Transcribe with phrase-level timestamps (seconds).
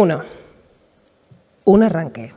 [0.00, 0.22] Uno,
[1.66, 2.32] un arranque.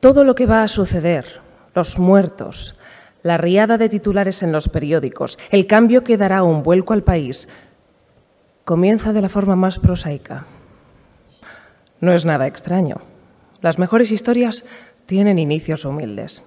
[0.00, 1.40] Todo lo que va a suceder,
[1.72, 2.74] los muertos,
[3.22, 7.46] la riada de titulares en los periódicos, el cambio que dará un vuelco al país,
[8.64, 10.46] comienza de la forma más prosaica.
[12.00, 12.96] No es nada extraño.
[13.60, 14.64] Las mejores historias
[15.06, 16.42] tienen inicios humildes.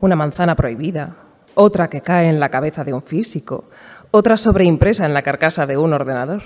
[0.00, 1.14] Una manzana prohibida,
[1.54, 3.66] otra que cae en la cabeza de un físico,
[4.10, 6.42] otra sobreimpresa en la carcasa de un ordenador.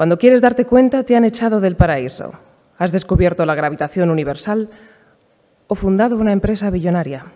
[0.00, 2.32] Cuando quieres darte cuenta, te han echado del paraíso.
[2.78, 4.70] Has descubierto la gravitación universal
[5.66, 7.26] o fundado una empresa billonaria.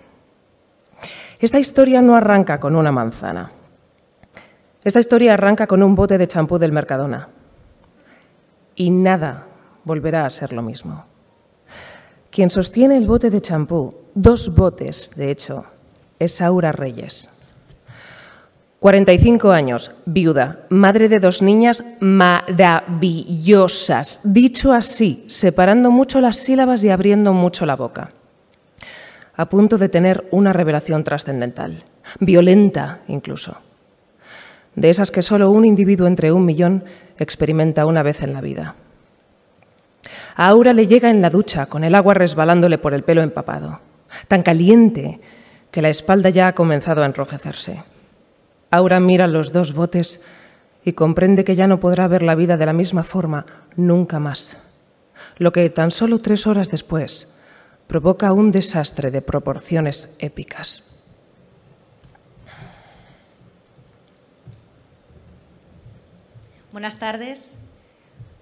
[1.38, 3.52] Esta historia no arranca con una manzana.
[4.82, 7.28] Esta historia arranca con un bote de champú del Mercadona.
[8.76, 9.46] Y nada
[9.84, 11.04] volverá a ser lo mismo.
[12.30, 15.66] Quien sostiene el bote de champú, dos botes, de hecho,
[16.18, 17.28] es Aura Reyes.
[18.84, 26.90] 45 años, viuda, madre de dos niñas maravillosas, dicho así, separando mucho las sílabas y
[26.90, 28.10] abriendo mucho la boca.
[29.36, 31.82] A punto de tener una revelación trascendental,
[32.20, 33.56] violenta incluso.
[34.74, 36.84] De esas que solo un individuo entre un millón
[37.18, 38.74] experimenta una vez en la vida.
[40.36, 43.80] A Aura le llega en la ducha, con el agua resbalándole por el pelo empapado,
[44.28, 45.22] tan caliente
[45.70, 47.93] que la espalda ya ha comenzado a enrojecerse.
[48.74, 50.20] Aura mira los dos botes
[50.84, 54.56] y comprende que ya no podrá ver la vida de la misma forma nunca más,
[55.38, 57.28] lo que tan solo tres horas después
[57.86, 60.82] provoca un desastre de proporciones épicas.
[66.72, 67.52] Buenas tardes.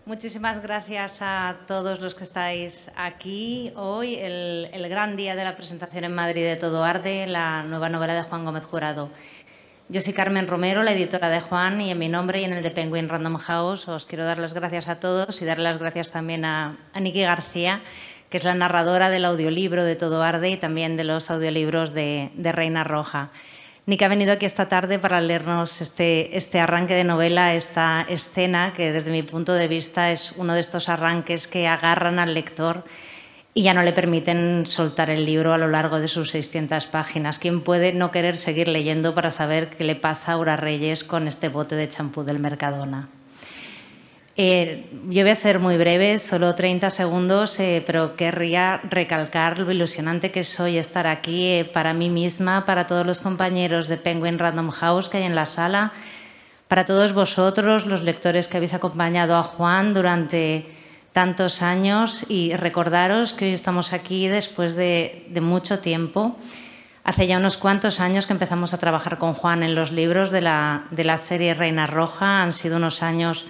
[0.05, 5.55] Muchísimas gracias a todos los que estáis aquí hoy, el, el, gran día de la
[5.55, 9.11] presentación en Madrid de Todo Arde, la nueva novela de Juan Gómez Jurado.
[9.93, 12.63] Yo soy Carmen Romero, la editora de Juan, y en mi nombre y en el
[12.63, 16.09] de Penguin Random House os quiero dar las gracias a todos y dar las gracias
[16.09, 17.83] también a, a Niki García,
[18.31, 22.31] que es la narradora del audiolibro de Todo Arde y también de los audiolibros de,
[22.39, 23.33] Reina Roja.
[23.85, 28.73] Niki ha venido aquí esta tarde para leernos este, este arranque de novela, esta escena
[28.75, 32.85] que desde mi punto de vista es uno de estos arranques que agarran al lector
[33.55, 37.39] y ya no le permiten soltar el libro a lo largo de sus 600 páginas.
[37.39, 41.29] ¿Quién puede no querer seguir leyendo para saber qué le pasa a Aura Reyes con
[41.29, 43.09] este bote de champú del Mercadona?
[44.35, 49.71] Eh, yo voy a ser muy breve, solo 30 segundos, eh, pero querría recalcar lo
[49.71, 54.39] ilusionante que soy estar aquí eh, para mí misma, para todos los compañeros de Penguin
[54.39, 55.93] Random House que hay en la sala,
[56.67, 60.65] para todos vosotros, los lectores que habéis acompañado a Juan durante
[61.13, 66.37] tantos años y recordaros que hoy estamos aquí después de, mucho tiempo.
[67.05, 70.41] Hace ya unos cuantos años que empezamos a trabajar con Juan en los libros de
[70.41, 72.43] la, de la serie Reina Roja.
[72.43, 73.47] Han sido unos años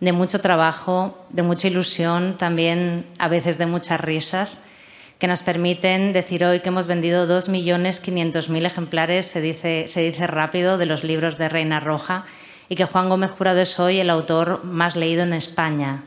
[0.00, 4.58] de mucho trabajo, de mucha ilusión, también a veces de muchas risas,
[5.18, 10.78] que nos permiten decir hoy que hemos vendido 2.500.000 ejemplares, se dice, se dice rápido,
[10.78, 12.24] de los libros de Reina Roja
[12.70, 16.04] y que Juan Gómez Jurado es hoy el autor más leído en España,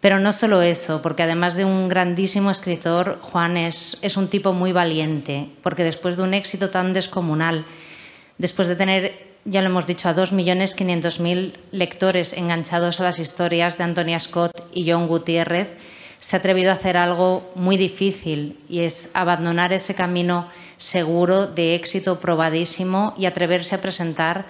[0.00, 4.52] pero no solo eso, porque además de un grandísimo escritor, Juan es, es, un tipo
[4.52, 7.66] muy valiente, porque después de un éxito tan descomunal,
[8.38, 13.84] después de tener, ya lo hemos dicho, a 2.500.000 lectores enganchados a las historias de
[13.84, 15.68] Antonia Scott y John Gutiérrez,
[16.18, 21.74] se ha atrevido a hacer algo muy difícil y es abandonar ese camino seguro de
[21.74, 24.46] éxito probadísimo y atreverse a presentar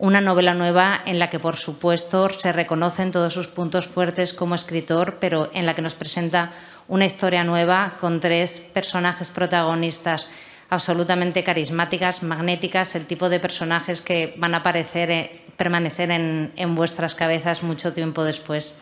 [0.00, 4.54] una novela nueva en la que, por supuesto, se reconocen todos sus puntos fuertes como
[4.54, 6.52] escritor, pero en la que nos presenta
[6.88, 10.26] una historia nueva con tres personajes protagonistas
[10.70, 17.14] absolutamente carismáticas, magnéticas, el tipo de personajes que van a aparecer, eh, permanecer en, vuestras
[17.14, 18.76] cabezas mucho tiempo después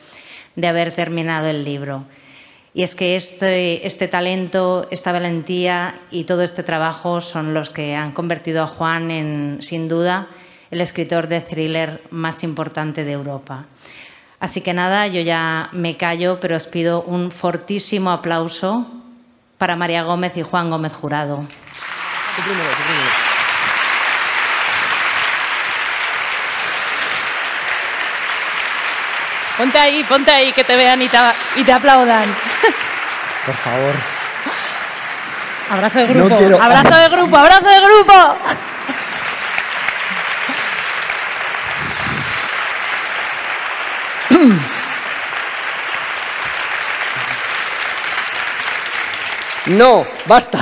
[0.55, 2.05] de haber terminado el libro.
[2.75, 7.97] Y es que este, este, talento, esta valentía y todo este trabajo son los que
[7.97, 10.29] han convertido a Juan en, sin duda,
[10.71, 13.65] el escritor de thriller más importante de Europa.
[14.41, 18.87] Así que nada, yo ya me callo, pero os pido un fortísimo aplauso
[19.59, 21.45] para María Gómez y Juan Gómez Jurado.
[29.57, 31.19] Ponte ahí, ponte ahí, que te vean y te,
[31.57, 32.27] y te aplaudan.
[33.45, 33.93] Por favor.
[35.71, 38.37] Abrazo de grupo, No quiero- abrazo de grupo, abrazo de grupo.
[49.67, 50.59] No, basta.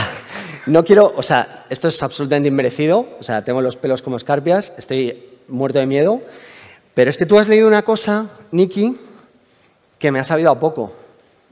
[0.67, 3.07] No quiero, o sea, esto es absolutamente inmerecido.
[3.21, 6.21] O sea, tengo los pelos como escarpias, estoy muerto de miedo.
[6.95, 8.97] Pero es que tú has leído una cosa, Nikki,
[9.99, 10.93] que me ha sabido a poco.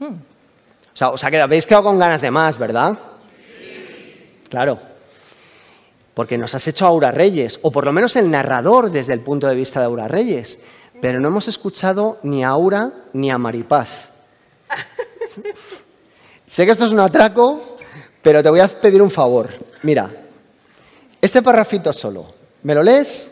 [0.01, 2.97] O sea, os quedado- habéis quedado con ganas de más, ¿verdad?
[4.49, 4.79] Claro.
[6.13, 9.47] Porque nos has hecho Aura Reyes, o por lo menos el narrador desde el punto
[9.47, 10.59] de vista de Aura Reyes.
[11.01, 14.09] Pero no hemos escuchado ni a Aura ni a Maripaz.
[16.45, 17.77] sé que esto es un atraco,
[18.21, 19.49] pero te voy a pedir un favor.
[19.83, 20.09] Mira,
[21.21, 22.33] este parrafito solo,
[22.63, 23.31] ¿me lo lees?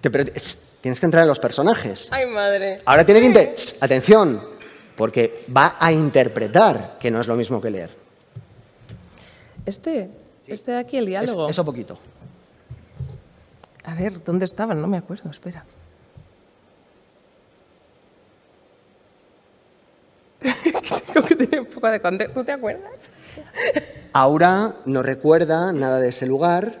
[0.00, 2.08] Te- es- tienes que entrar en los personajes.
[2.10, 2.82] Ay, madre.
[2.84, 3.54] Ahora tiene que...
[3.80, 4.42] Atención,
[4.96, 7.96] porque va a interpretar, que no es lo mismo que leer.
[9.66, 10.10] Este,
[10.46, 11.48] este de aquí, el Es- diálogo.
[11.48, 11.98] eso poquito.
[13.84, 14.80] A ver, ¿dónde estaban?
[14.80, 15.64] No me acuerdo, espera.
[21.12, 22.40] Tengo que tener un poco de contexto.
[22.40, 23.10] ¿Tú te acuerdas?
[24.12, 26.80] Aura no recuerda nada de ese lugar,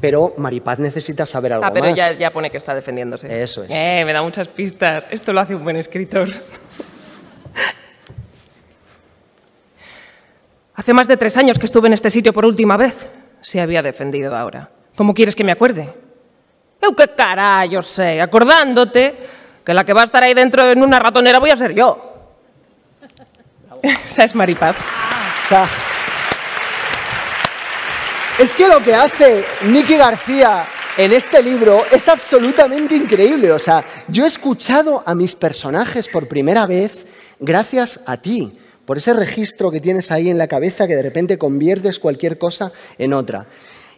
[0.00, 1.94] pero Maripaz necesita saber algo Ah, pero más.
[1.94, 3.42] ya, ya pone que está defendiéndose.
[3.42, 3.70] Eso es.
[3.70, 5.06] Eh, me da muchas pistas.
[5.10, 6.28] Esto lo hace un buen escritor.
[10.76, 13.08] Hace más de tres años que estuve en este sitio por última vez.
[13.40, 14.70] Se había defendido ahora.
[14.96, 15.92] ¿Cómo quieres que me acuerde?
[16.84, 19.16] Eu qué carallo sé, acordándote
[19.64, 22.13] que la que va a estar ahí dentro en una ratonera voy a ser yo.
[24.06, 24.76] Esa es Maripaz.
[25.44, 25.68] O sea,
[28.38, 30.66] es que lo que hace Nicky García
[30.96, 33.52] en este libro es absolutamente increíble.
[33.52, 37.06] O sea, yo he escuchado a mis personajes por primera vez
[37.40, 41.38] gracias a ti, por ese registro que tienes ahí en la cabeza que de repente
[41.38, 43.46] conviertes cualquier cosa en otra.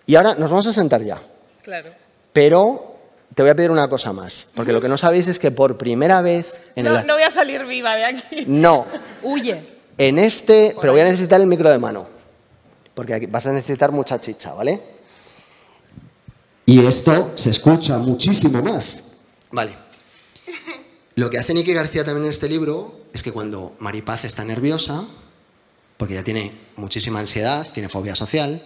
[0.06, 1.19] Y ahora nos vamos a sentar ya.
[1.62, 1.91] Claro.
[2.32, 2.97] Pero
[3.35, 5.77] te voy a pedir una cosa más, porque lo que no sabéis es que por
[5.79, 7.06] primera vez en No, el...
[7.06, 8.44] no voy a salir viva de aquí.
[8.47, 8.87] No,
[9.23, 9.75] Huye.
[9.98, 12.06] En este, pero voy a necesitar el micro de mano,
[12.94, 14.81] porque aquí vas a necesitar mucha chicha, ¿vale?
[16.66, 19.02] Y esto se escucha muchísimo más.
[19.52, 19.75] Vale.
[21.14, 25.04] Lo que hace Nicky García también en este libro es que cuando Maripaz está nerviosa,
[25.96, 28.62] porque ya tiene muchísima ansiedad, tiene fobia social,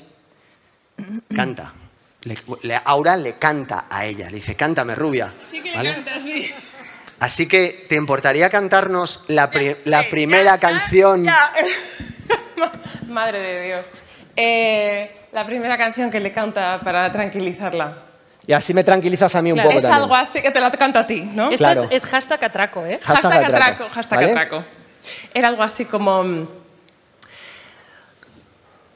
[1.35, 1.75] canta.
[2.23, 5.33] Le, le- Aura le canta a ella, le dice, cántame rubia.
[5.49, 5.91] Sí que ¿vale?
[5.91, 6.51] le canta así.
[7.21, 11.23] Así que, ¿te importaría cantarnos la, pri- la primera canción?
[11.25, 11.53] Ya.
[13.09, 13.87] Madre de Dios.
[14.37, 17.95] Eh, la primera canción que le canta para tranquilizarla.
[18.47, 20.03] Y así me tranquilizas a mí un Claro, poco es también.
[20.03, 21.51] algo así que te la canto a ti, ¿no?
[21.51, 21.83] Esto Claro.
[21.91, 22.99] es, es hashtag atraco, ¿eh?
[23.03, 24.31] Hashtag Hashtag atraco, atraco, hashtag ¿vale?
[24.33, 24.65] atraco.
[25.35, 26.60] Era algo así como...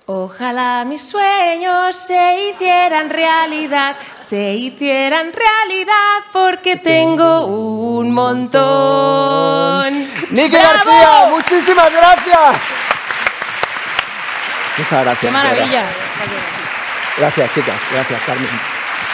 [0.06, 10.06] Ojalá mis sueños se hicieran realidad, se hicieran realidad porque tengo un montón.
[10.30, 10.56] Nicky.
[10.56, 12.56] García, muchísimas gracias.
[14.76, 15.20] Muchas gracias.
[15.20, 15.84] ¡Qué maravilla!
[17.16, 17.80] Gracias, chicas.
[17.90, 18.50] Gracias, Carmen.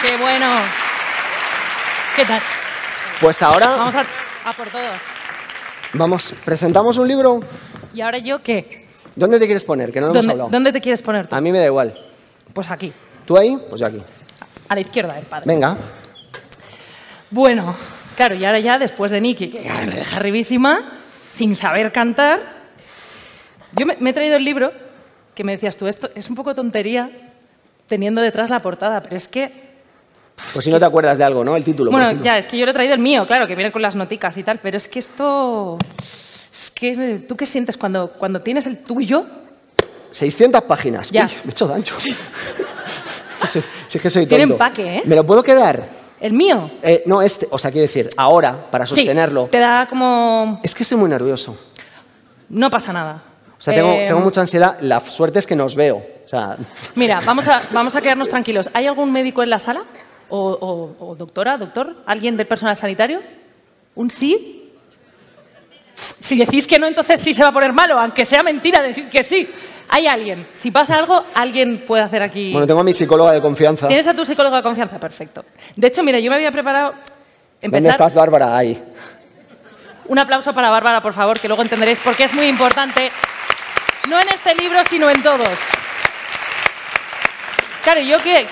[0.05, 0.47] ¡Qué bueno!
[2.17, 2.41] ¿Qué tal?
[3.21, 4.03] Pues ahora Vamos a,
[4.49, 4.97] a por todos.
[5.93, 7.39] vamos, presentamos un libro.
[7.93, 8.80] ¿Y ahora yo qué?
[9.15, 9.91] ¿Dónde te quieres poner?
[9.91, 10.49] Que no lo hemos ¿Dónde, hablado.
[10.49, 11.35] dónde te quieres poner tú?
[11.35, 11.93] A mí me da igual.
[12.53, 12.91] Pues aquí,
[13.25, 13.57] ¿Tú ahí?
[13.69, 14.01] Pues yo aquí.
[14.69, 15.43] a la izquierda del padre.
[15.45, 15.75] Venga.
[17.29, 17.73] Bueno,
[18.15, 20.91] claro, y ahora ya después de Nicky, que claro, le deja arribísima,
[21.31, 22.39] sin saber cantar,
[23.77, 24.71] yo me, me he traído el libro
[25.33, 27.09] que me decías tú, esto es un poco tontería
[27.87, 29.51] teniendo detrás la portada, pero es que,
[30.53, 31.55] Pues si no te acuerdas de algo, ¿no?
[31.55, 31.89] El título.
[31.91, 32.25] por bueno, ejemplo.
[32.25, 34.35] ya, es que yo le he traído el mío, claro, que viene con las noticas
[34.37, 35.77] y tal, pero es que esto,
[36.53, 39.25] es que, ¿tú qué sientes cuando, cuando tienes el tuyo?
[40.11, 41.09] 600 páginas.
[41.09, 41.23] Ya.
[41.25, 41.85] Uy, me he hecho daño.
[41.93, 42.15] Sí,
[43.47, 43.59] sí,
[43.93, 44.55] es que soy Tiene tonto.
[44.55, 45.01] empaque, ¿eh?
[45.05, 45.83] ¿Me lo puedo quedar?
[46.19, 46.69] ¿El mío?
[46.83, 47.47] Eh, no, este.
[47.51, 49.45] O sea, quiero decir, ahora, para Sí, sostenerlo.
[49.45, 50.59] te da como...
[50.63, 51.57] Es que estoy muy nervioso.
[52.49, 53.23] No pasa nada.
[53.57, 54.77] O sea, tengo, Eh, tengo mucha ansiedad.
[54.81, 55.97] La suerte es que nos veo.
[55.97, 56.57] O sea,
[56.95, 58.69] Mira, vamos a, vamos a quedarnos tranquilos.
[58.73, 59.81] ¿Hay algún médico en la sala?
[60.29, 60.37] ¿O,
[60.99, 62.03] o- o doctora, doctor?
[62.05, 63.21] ¿Alguien del personal sanitario?
[63.95, 64.60] ¿Un sí?
[66.19, 67.99] Si decís que no, entonces sí se va a poner malo.
[67.99, 69.47] Aunque sea mentira, decid que sí.
[69.89, 70.47] Hay alguien.
[70.55, 72.51] Si pasa algo, alguien puede hacer aquí...
[72.53, 73.87] bueno, tengo a mi psicóloga de confianza.
[73.87, 74.97] ¿Tienes a tu psicólogo de confianza?
[74.99, 75.43] Perfecto.
[75.75, 76.91] De hecho, mira, yo me había preparado...
[77.61, 77.91] ¿Dónde Empezar...
[77.91, 78.57] estás, Bárbara?
[78.57, 78.81] Ahí.
[80.07, 83.11] Un aplauso para Bárbara, por favor, que luego entenderéis por qué es muy importante,
[84.09, 85.47] no en este libro, sino en todos.
[87.83, 88.47] Claro, yo que,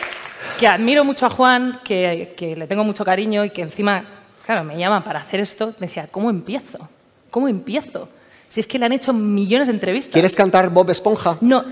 [0.60, 4.03] que admiro mucho a Juan, que, que le tengo mucho cariño y que encima,
[4.46, 6.88] claro, me llama para hacer esto, me decía, ¿cómo empiezo?
[7.31, 8.09] ¿Cómo empiezo?
[8.48, 10.13] Si es que le han hecho millones de entrevistas.
[10.13, 11.38] ¿Quieres cantar Bob Esponja?
[11.41, 11.63] No.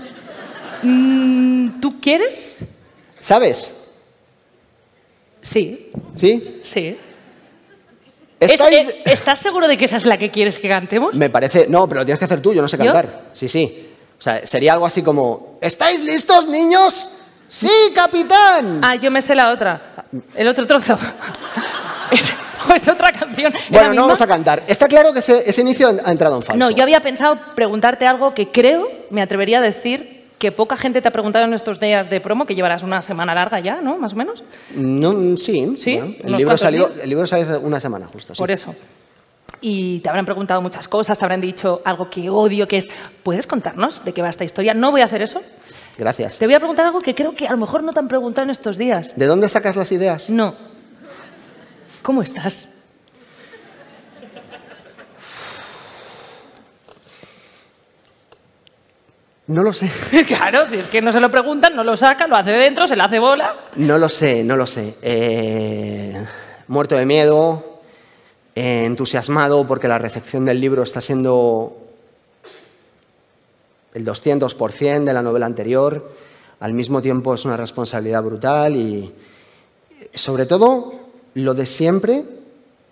[0.82, 2.58] Mm, ¿Tú quieres?
[3.18, 3.74] ¿Sabes?
[5.42, 6.60] Sí, ¿Sí?
[6.62, 6.96] sí.
[8.38, 8.88] Es- ¿Estáis...?
[8.88, 11.14] eh, ¿Estás seguro de que esa es la que quieres que cantemos?
[11.14, 11.66] Me parece...
[11.68, 12.84] No, pero lo tienes que hacer tú, yo no sé ¿Yo?
[12.84, 13.30] cantar.
[13.32, 13.88] Sí, sí.
[14.18, 15.58] O sea, sería algo así como...
[15.60, 17.08] ¿Estáis listos, niños?
[17.48, 18.80] ¡Sí, capitán!
[18.82, 20.06] Ah, yo me sé la otra.
[20.36, 20.96] El otro trozo.
[22.76, 23.52] Es- otra canción?
[23.54, 24.02] ¿Es la Bueno, no misma?
[24.02, 24.62] vamos a cantar.
[24.66, 26.58] Está claro que ese, ese inicio ha entrado en falso.
[26.58, 31.02] No, yo había pensado preguntarte algo que creo, me atrevería a decir, que poca gente
[31.02, 33.98] te ha preguntado en estos días de promo, que llevarás una semana larga ya, ¿no?
[33.98, 34.44] Más o menos.
[34.74, 35.74] No, sí.
[35.76, 35.96] ¿Sí?
[35.96, 38.34] bueno, el, ¿Unos libro salió, el libro salió hace una semana justo.
[38.34, 38.38] sí.
[38.38, 38.74] Por eso.
[39.60, 42.88] Y te habrán preguntado muchas cosas, te habrán dicho algo que odio, que es,
[43.24, 44.72] ¿puedes contarnos de qué va esta historia?
[44.72, 45.42] No voy a hacer eso.
[45.96, 46.38] Gracias.
[46.38, 48.44] Te voy a preguntar algo que creo que a lo mejor no te han preguntado
[48.44, 49.14] en estos días.
[49.16, 50.30] ¿De dónde sacas las ideas?
[50.30, 50.54] No.
[52.02, 52.68] ¿Cómo estás?
[59.48, 59.90] No lo sé.
[60.26, 62.94] claro, si es que no se lo preguntan, no lo saca, lo hace dentro, se
[62.94, 63.54] le hace bola.
[63.76, 64.94] No lo sé, no lo sé.
[65.00, 66.22] Eh,
[66.66, 67.80] muerto de miedo,
[68.54, 71.78] eh, entusiasmado porque la recepción del libro está siendo
[73.94, 76.12] el 200% de la novela anterior.
[76.60, 79.14] Al mismo tiempo es una responsabilidad brutal y
[80.12, 82.24] sobre todo lo de siempre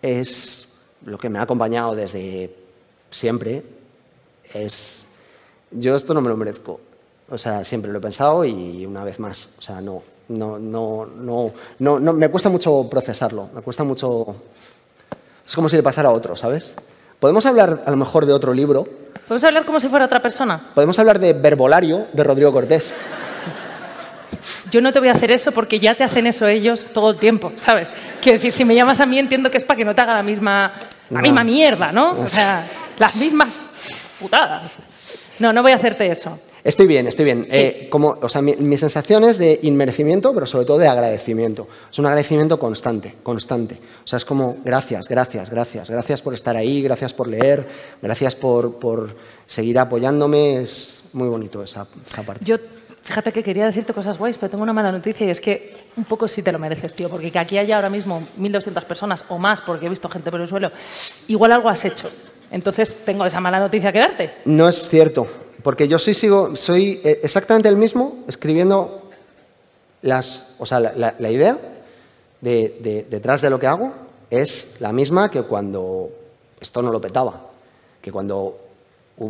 [0.03, 2.55] es lo que me ha acompañado desde
[3.11, 3.63] siempre.
[4.53, 5.07] Es
[5.71, 6.81] yo esto no me lo merezco.
[7.29, 9.49] O sea, siempre lo he pensado y una vez más.
[9.59, 13.49] O sea, no, no, no, no, no, no me cuesta mucho procesarlo.
[13.55, 14.37] Me cuesta mucho.
[15.47, 16.75] Es como si le pasara a otro, ¿sabes?
[17.19, 18.87] Podemos hablar a lo mejor de otro libro.
[19.27, 20.71] ¿Podemos hablar como si fuera otra persona?
[20.75, 22.95] Podemos hablar de Verbolario de Rodrigo Cortés.
[24.71, 27.17] Yo no te voy a hacer eso porque ya te hacen eso ellos todo el
[27.17, 27.97] tiempo, ¿sabes?
[28.21, 30.15] Quiero decir, si me llamas a mí entiendo que es para que no te haga
[30.15, 30.73] la misma,
[31.11, 31.23] la No.
[31.23, 32.19] misma mierda, ¿no?
[32.21, 32.65] O sea,
[32.99, 33.59] las mismas
[34.21, 34.77] putadas.
[35.39, 36.39] No, no voy a hacerte eso.
[36.65, 37.47] Estoy bien, estoy bien.
[37.49, 41.69] Eh, como, o sea, mi, mi sensación es de inmerecimiento, pero sobre todo de agradecimiento.
[41.93, 43.79] Es un agradecimiento constante, constante.
[44.05, 45.91] O sea, es como gracias, gracias, gracias.
[45.91, 47.69] Gracias por estar ahí, gracias por leer,
[48.03, 49.15] gracias por, por
[49.47, 50.61] seguir apoyándome.
[50.63, 52.45] Es muy bonito esa, esa parte.
[52.45, 52.57] Yo,
[53.07, 56.05] fíjate que quería decirte cosas guays, pero tengo una mala noticia y es que un
[56.05, 59.39] poco sí te lo mereces, tío, porque que aquí haya ahora mismo 1.200 personas o
[59.39, 60.71] más, porque he visto gente por el suelo,
[61.29, 62.11] igual algo has hecho.
[62.51, 64.35] Entonces tengo esa mala noticia que darte.
[64.45, 65.27] No es cierto,
[65.63, 69.03] porque yo soy, sigo, soy eh, exactamente el mismo escribiendo
[70.03, 71.57] las, o sea, la, idea
[72.41, 73.93] de- de- detrás de lo que hago
[74.31, 76.11] es la misma que cuando
[76.61, 77.47] esto no lo petaba,
[78.01, 78.59] que cuando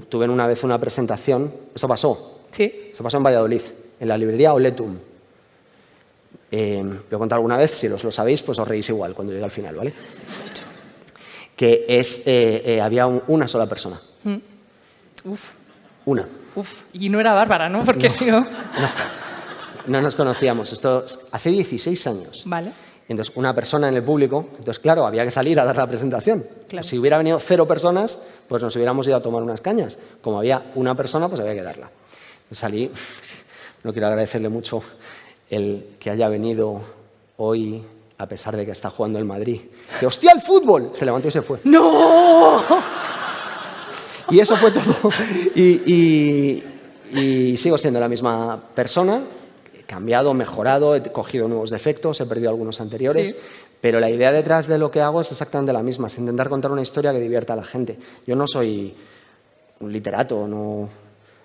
[0.09, 2.89] tuve una vez una presentación, esto pasó, Sí.
[2.91, 3.63] esto pasó en Valladolid,
[4.01, 4.97] en la librería Oletum.
[6.51, 9.33] Eh, lo he contado alguna vez, si os lo sabéis, pues os reís igual cuando
[9.33, 9.93] llegue al final, ¿vale?
[11.57, 13.99] Que es, eh, eh, había un- una sola persona.
[15.25, 15.51] Uf,
[16.05, 16.29] Una.
[16.55, 16.83] uf.
[16.93, 17.83] Y no era Bárbara, ¿no?
[17.85, 18.47] Porque si no...
[19.87, 20.73] No nos conocíamos.
[20.73, 22.43] Esto es- hace 16 años.
[22.47, 22.71] Vale.
[23.09, 26.45] Entonces, una persona en el público, entonces, claro, había que salir a dar la presentación.
[26.69, 26.87] Claro.
[26.87, 29.97] Si hubiera venido cero personas, pues nos hubiéramos ido a tomar unas cañas.
[30.21, 31.89] Como había una persona, pues había que darla.
[32.53, 32.91] Salí,
[33.83, 34.81] no quiero agradecerle mucho
[35.51, 36.81] el que haya venido
[37.37, 37.83] hoy,
[38.19, 39.63] a pesar de que está jugando el Madrid.
[40.01, 40.91] Que, hostia, el fútbol.
[40.93, 41.59] Se levantó y se fue.
[41.65, 42.63] ¡No!
[44.31, 45.11] Y eso fue todo.
[45.55, 45.63] Y,
[45.93, 46.63] y-
[47.13, 49.21] y sigo siendo la misma persona.
[49.79, 53.31] He cambiado, mejorado, he cogido nuevos defectos, he perdido algunos anteriores.
[53.31, 53.37] Sí.
[53.81, 56.73] Pero la idea detrás de lo que hago es exactamente la misma, es intentar contar
[56.73, 57.97] una historia que divierta a la gente.
[58.27, 58.95] Yo no soy
[59.81, 60.89] un literato, no,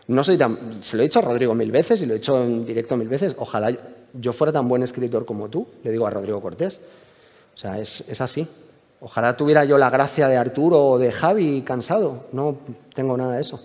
[0.08, 0.82] no soy tan...
[0.82, 3.08] Se lo he dicho a Rodrigo mil veces y lo he dicho en directo mil
[3.08, 3.36] veces.
[3.38, 3.72] Ojalá
[4.14, 6.80] yo fuera tan buen escritor como tú, le digo a Rodrigo Cortés.
[7.56, 8.48] O sea, es, es así.
[9.00, 12.26] Ojalá tuviera yo la gracia de Arturo o de Javi cansado.
[12.32, 12.58] No
[12.94, 13.60] tengo nada de eso.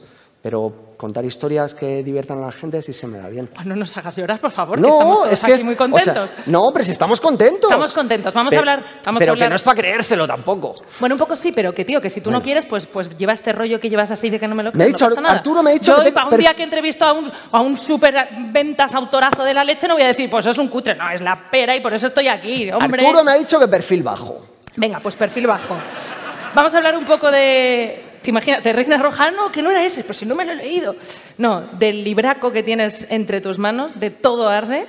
[0.46, 3.48] Pero contar historias que diviertan a la gente sí se me da bien.
[3.64, 5.76] No nos hagas llorar, por favor, que estamos todos es que aquí es- muy o
[5.76, 6.30] sea, contentos.
[6.46, 7.64] no, pero si estamos contentos.
[7.68, 8.32] Estamos contentos.
[8.32, 10.76] Vamos a hablar- vamos a pero hablar- que no es para creérselo tampoco.
[11.00, 13.32] Bueno, un poco sí, pero que tío, que si tú no quieres, pues, pues lleva
[13.32, 15.10] este rollo que llevas así de que no me lo Me ha creo, dicho no
[15.16, 15.34] pasa nada.
[15.34, 17.60] Arturo me ha dicho Yo que te- para un día que entrevisto a un, a
[17.60, 18.14] un super
[18.52, 20.94] ventas autorazo de la leche, no voy a decir, pues es un cutre.
[20.94, 23.04] No, es la pera y por eso estoy aquí, hombre.
[23.04, 24.38] Arturo me ha dicho que perfil bajo.
[24.76, 25.74] Venga, pues perfil bajo.
[26.54, 28.04] Vamos a hablar un poco de.
[28.26, 28.64] ¿Te imaginas?
[28.64, 30.96] De Reina Roja, no, que no era ese, pues si no me lo he leído.
[31.38, 34.84] No, del libraco que tienes entre tus manos, de todo arde.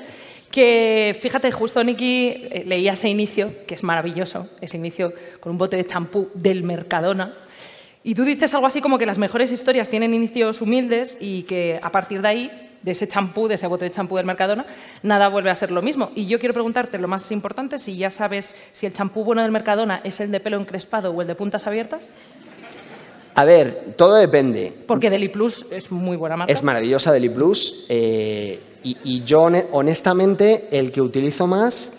[0.50, 5.60] Que fíjate, justo Nicky eh, leía ese inicio, que es maravilloso, ese inicio con un
[5.60, 7.32] bote de champú del Mercadona.
[8.03, 11.79] Y tú dices algo así como que las mejores historias tienen inicios humildes y que
[11.79, 12.51] a partir de ahí,
[12.82, 14.65] de ese champú, de ese bote de champú del Mercadona,
[15.03, 16.12] nada vuelve a ser lo mismo.
[16.15, 19.51] Y yo quiero preguntarte lo más importante, si ya sabes si el champú bueno del
[19.51, 22.08] Mercadona es el de pelo encrespado o el de puntas abiertas,
[23.38, 24.74] A ver, todo depende.
[24.88, 26.51] porque Deli Plus es muy buena marca.
[26.51, 31.91] Es maravillosa Deli Plus eh, y, y yo hone- honestamente el que utilizo más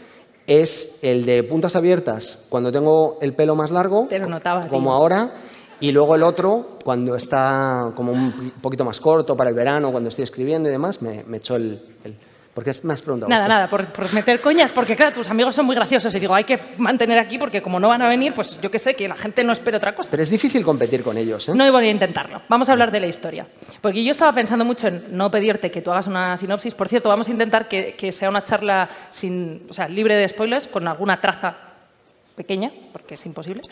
[0.49, 4.90] es el de puntas abiertas cuando tengo el pelo más largo, Te lo notaba, como
[4.90, 4.92] tío.
[4.92, 5.30] ahora,
[5.78, 10.09] y luego el otro cuando está como un poquito más corto para el verano, cuando
[10.09, 12.14] estoy escribiendo y demás, me, me echo el, el
[12.59, 15.55] ¿Por qué me has preguntado Nada, nada, por, por meter coñas, porque claro, tus amigos
[15.55, 18.33] son muy graciosos y digo, hay que mantener aquí porque como no van a venir,
[18.33, 20.11] pues yo qué sé, que la gente no espere otra cosa.
[20.11, 21.53] Pero es difícil competir con ellos, ¿eh?
[21.55, 22.43] No voy a intentarlo.
[22.49, 23.47] Vamos a hablar de la historia.
[23.81, 26.75] Porque yo estaba pensando mucho en no pedirte que tú hagas una sinopsis.
[26.75, 30.29] Por cierto, vamos a intentar que, que sea una charla sin, o sea, libre de
[30.29, 31.69] spoilers, con alguna traza
[32.38, 33.62] pequeña, porque es imposible,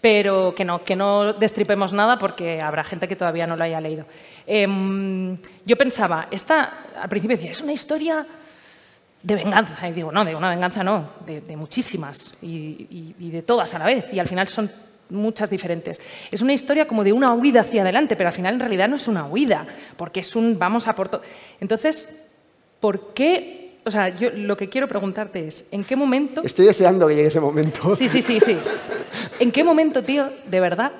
[0.00, 3.80] pero que no, que no destripemos nada porque habrá gente que todavía no lo haya
[3.80, 4.06] leído.
[4.46, 8.26] Em, yo pensaba, esta, al principio decía, es una historia
[9.22, 9.88] de venganza.
[9.88, 13.86] Y digo, no, de una venganza no, de, muchísimas y- y de todas a la
[13.86, 14.12] vez.
[14.12, 14.70] Y al final son
[15.10, 16.00] muchas diferentes.
[16.30, 18.96] Es una historia como de una huida hacia adelante, pero al final en realidad no
[18.96, 21.22] es una huida, porque es un vamos a por todo.
[21.60, 22.28] Entonces,
[22.80, 23.65] ¿por qué?
[23.86, 26.42] O sea, yo lo que quiero preguntarte es, ¿en qué momento...
[26.42, 27.94] Estoy deseando que llegue ese momento.
[27.94, 28.58] Sí, sí, sí, sí.
[29.38, 30.90] ¿En qué momento, tío, de verdad,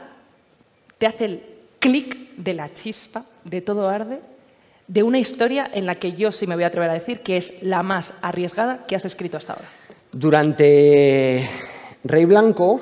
[0.97, 1.43] te hace el
[1.81, 4.21] clic de la chispa, de todo arde,
[4.87, 7.37] de una historia en la que yo sí me voy a atrever a decir que
[7.37, 9.69] es la más arriesgada que has escrito hasta ahora?
[10.13, 11.51] Durante
[12.05, 12.81] Rey Blanco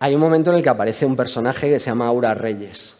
[0.00, 2.94] hay un momento en el que aparece un personaje que se llama Aura Reyes,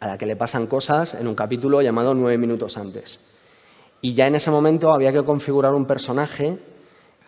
[0.00, 3.18] a la que le pasan cosas en un capítulo llamado Nueve minutos antes.
[4.02, 6.58] Y ya en ese momento había que configurar un personaje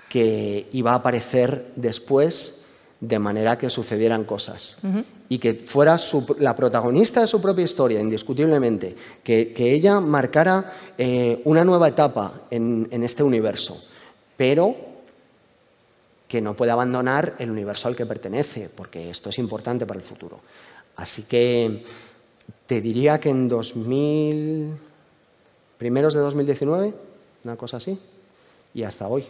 [0.09, 2.61] que iba a aparecer después
[3.00, 4.76] de manera que sucedieran cosas
[5.28, 10.73] y que fuera su- la protagonista de su propia historia, indiscutiblemente, que, que ella marcara
[10.99, 13.83] eh, una nueva etapa en, en este universo,
[14.37, 14.75] pero
[16.28, 20.07] que no puede abandonar el universo al que pertenece, porque esto es importante para el
[20.07, 20.40] futuro.
[20.97, 21.85] Así que
[22.66, 24.73] te diría que en 2000,
[25.85, 26.95] primeros de 2019,
[27.45, 27.99] una cosa así,
[28.73, 29.26] y hasta hoy.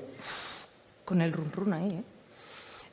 [1.05, 2.03] Con el run run ahí, ¿eh?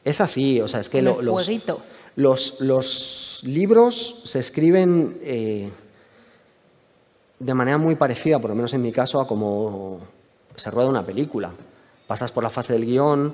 [0.03, 1.79] Es así, o sea, es que Con lo- el los, fueguito.
[2.15, 5.69] los, los libros se escriben eh,
[7.37, 9.99] de manera muy parecida, por lo menos en mi caso, a como
[10.55, 11.51] se rueda una película.
[12.07, 13.31] Pasas por la fase del guion,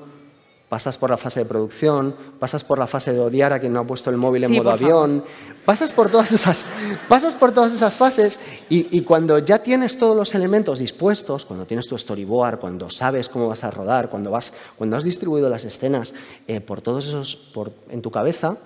[0.69, 3.79] pasas por la fase de producción, pasas por la fase de odiar a quien no
[3.79, 5.23] ha puesto el móvil en Sí, modo avión,
[5.65, 6.65] pasas por todas esas,
[7.07, 11.65] pasas por todas esas fases y, y cuando ya tienes todos los elementos dispuestos, cuando
[11.65, 15.63] tienes tu storyboard, cuando sabes cómo vas a rodar, cuando, vas, cuando has distribuido las
[15.63, 16.13] escenas
[16.47, 18.57] eh, por todos esos, por, en tu cabeza,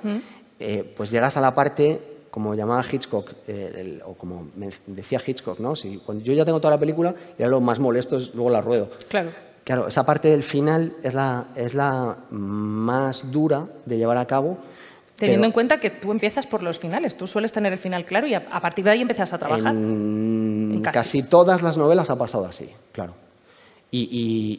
[0.60, 4.48] eh, pues llegas a la parte como llamaba Hitchcock, eh, el- o como
[4.88, 5.76] decía Hitchcock, ¿no?
[5.76, 8.62] Si, cuando yo ya tengo toda la película, ya lo más molesto es luego la
[8.62, 8.90] ruedo.
[9.10, 9.30] Claro.
[9.64, 14.58] Claro, esa parte del final es la, es la más dura de llevar a cabo.
[15.18, 18.04] Teniendo pero en cuenta que tú empiezas por los finales, tú sueles tener el final
[18.06, 19.74] claro y a, a partir de ahí empiezas a trabajar.
[19.76, 20.94] En En casi.
[21.20, 21.24] casi.
[21.30, 23.14] todas las novelas ha pasado así, claro.
[23.94, 24.04] Y,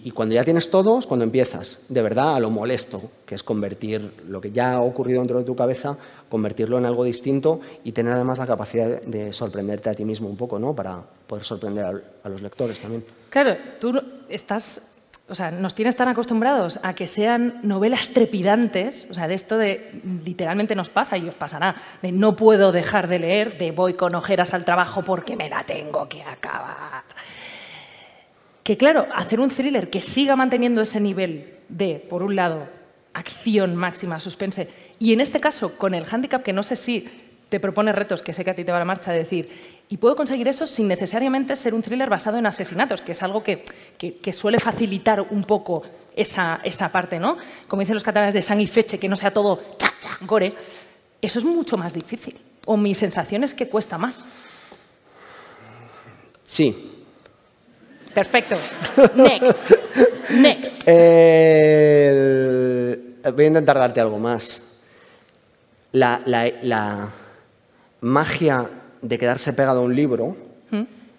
[0.04, 3.42] y- y cuando ya tienes todos, cuando empiezas, de verdad, a lo molesto, que es
[3.42, 5.96] convertir lo que ya ha ocurrido dentro de tu cabeza,
[6.28, 10.36] convertirlo en algo distinto y tener además la capacidad de sorprenderte a ti mismo un
[10.36, 10.74] poco, ¿no?
[10.76, 11.92] Para poder sorprender a,
[12.24, 13.04] a los lectores también.
[13.30, 14.91] Claro, tú estás,
[15.33, 19.57] o sea, nos tienes tan acostumbrados a que sean novelas trepidantes, o sea, de esto
[19.57, 19.90] de
[20.27, 24.14] literalmente nos pasa y os pasará, de no puedo dejar de leer, de voy con
[24.14, 27.05] ojeras al trabajo porque me la tengo que acabar.
[28.62, 32.68] Que claro, hacer un thriller que siga manteniendo ese nivel de, por un lado,
[33.14, 34.68] acción máxima, suspense,
[34.99, 37.09] y en este caso con el handicap que no sé si
[37.49, 39.98] te propone retos, que sé que a ti te va la marcha, de decir, y
[39.98, 43.62] puedo conseguir eso sin necesariamente ser un thriller basado en asesinatos, que es algo que,
[43.98, 45.83] que- que suele facilitar un poco
[46.16, 47.37] esa, esa parte, ¿no?
[47.68, 50.55] Como dicen los catalanes de sang y feche, que no sea todo cha, cha, gore.
[51.20, 52.40] Eso es mucho más difícil.
[52.64, 54.24] O mi sensación es que cuesta más.
[56.44, 56.90] Sí.
[58.14, 58.57] Perfecto.
[59.14, 59.59] Next.
[60.31, 60.72] Next.
[62.07, 64.81] El- Voy a intentar darte algo más.
[65.92, 67.11] La, la- la
[68.00, 68.68] magia
[69.02, 70.36] de quedarse pegado a un libro,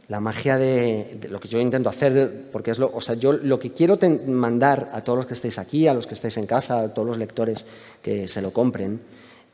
[0.10, 3.32] la magia de, de lo que yo intento hacer, porque es lo, o sea, yo
[3.34, 6.36] lo que quiero ten- mandar a todos los que estéis aquí, a los que estáis
[6.38, 7.66] en casa, a todos los lectores
[8.02, 9.00] que se lo compren,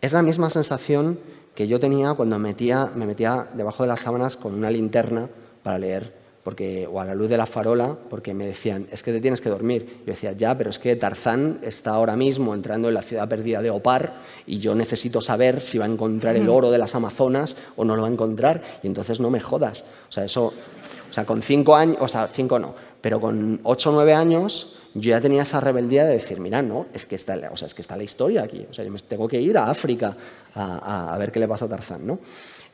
[0.01, 1.19] es la misma sensación
[1.53, 5.29] que yo tenía cuando metía, me metía debajo de las sábanas con una linterna
[5.61, 6.13] para leer
[6.49, 9.39] porque, o a la luz de la farola, porque me decían, es que te tienes
[9.39, 9.99] que dormir.
[9.99, 13.62] Yo decía, ya, pero es que Tarzán está ahora mismo entrando en la ciudad perdida
[13.62, 14.13] de Opar
[14.47, 17.95] y yo necesito saber si va a encontrar el oro de las Amazonas o no
[17.95, 19.83] lo va a encontrar, y entonces no me jodas.
[20.09, 23.91] O sea, eso, o sea, con cinco años, o sea, cinco no, pero con ocho
[23.91, 27.38] o nueve años yo ya tenía esa rebeldía de decir, mira, no, es que está,
[27.51, 29.55] o sea, es que está la historia aquí, o sea, yo me tengo que ir
[29.55, 30.17] a África
[30.55, 30.63] a,
[31.09, 32.17] a- a ver qué le pasa a Tarzán, ¿no?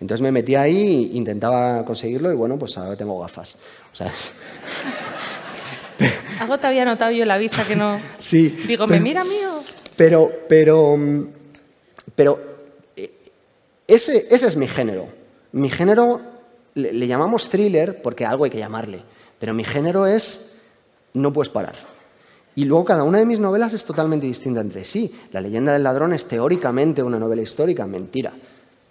[0.01, 3.55] Entonces me metí ahí, intentaba conseguirlo y bueno, pues ahora tengo gafas.
[3.93, 4.31] O sea, es-
[6.39, 7.99] Algo te había notado yo en la vista que no.
[8.19, 9.61] Sí, Digo, me mira mío.
[9.95, 10.97] Pero, pero,
[12.15, 12.39] pero
[12.97, 13.11] eh,
[13.87, 15.07] ese, ese es mi género.
[15.53, 16.19] Mi género
[16.73, 19.01] le, le llamamos thriller porque algo hay que llamarle,
[19.39, 20.57] pero mi género es
[21.13, 21.75] no puedes parar.
[22.55, 25.13] Y luego cada una de mis novelas es totalmente distinta entre sí.
[25.31, 28.33] La leyenda del ladrón es teóricamente una novela histórica, mentira.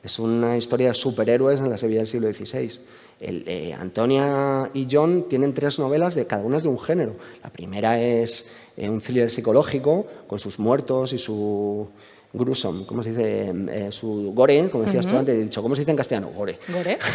[0.05, 2.81] Es una historia de superhéroes en la Sevilla del siglo XVI.
[3.21, 7.15] El, eh, Antonia y John tienen tres novelas de cada una es de un género.
[7.43, 11.89] La primera es eh, un thriller psicológico con sus muertos y su
[12.35, 13.53] gruesome, ¿cómo se dice?
[13.71, 16.31] Eh, su gore, como decías tú antes, he dicho, ¿cómo se dice en castellano?
[16.35, 16.59] Gore.
[16.69, 16.99] Gore.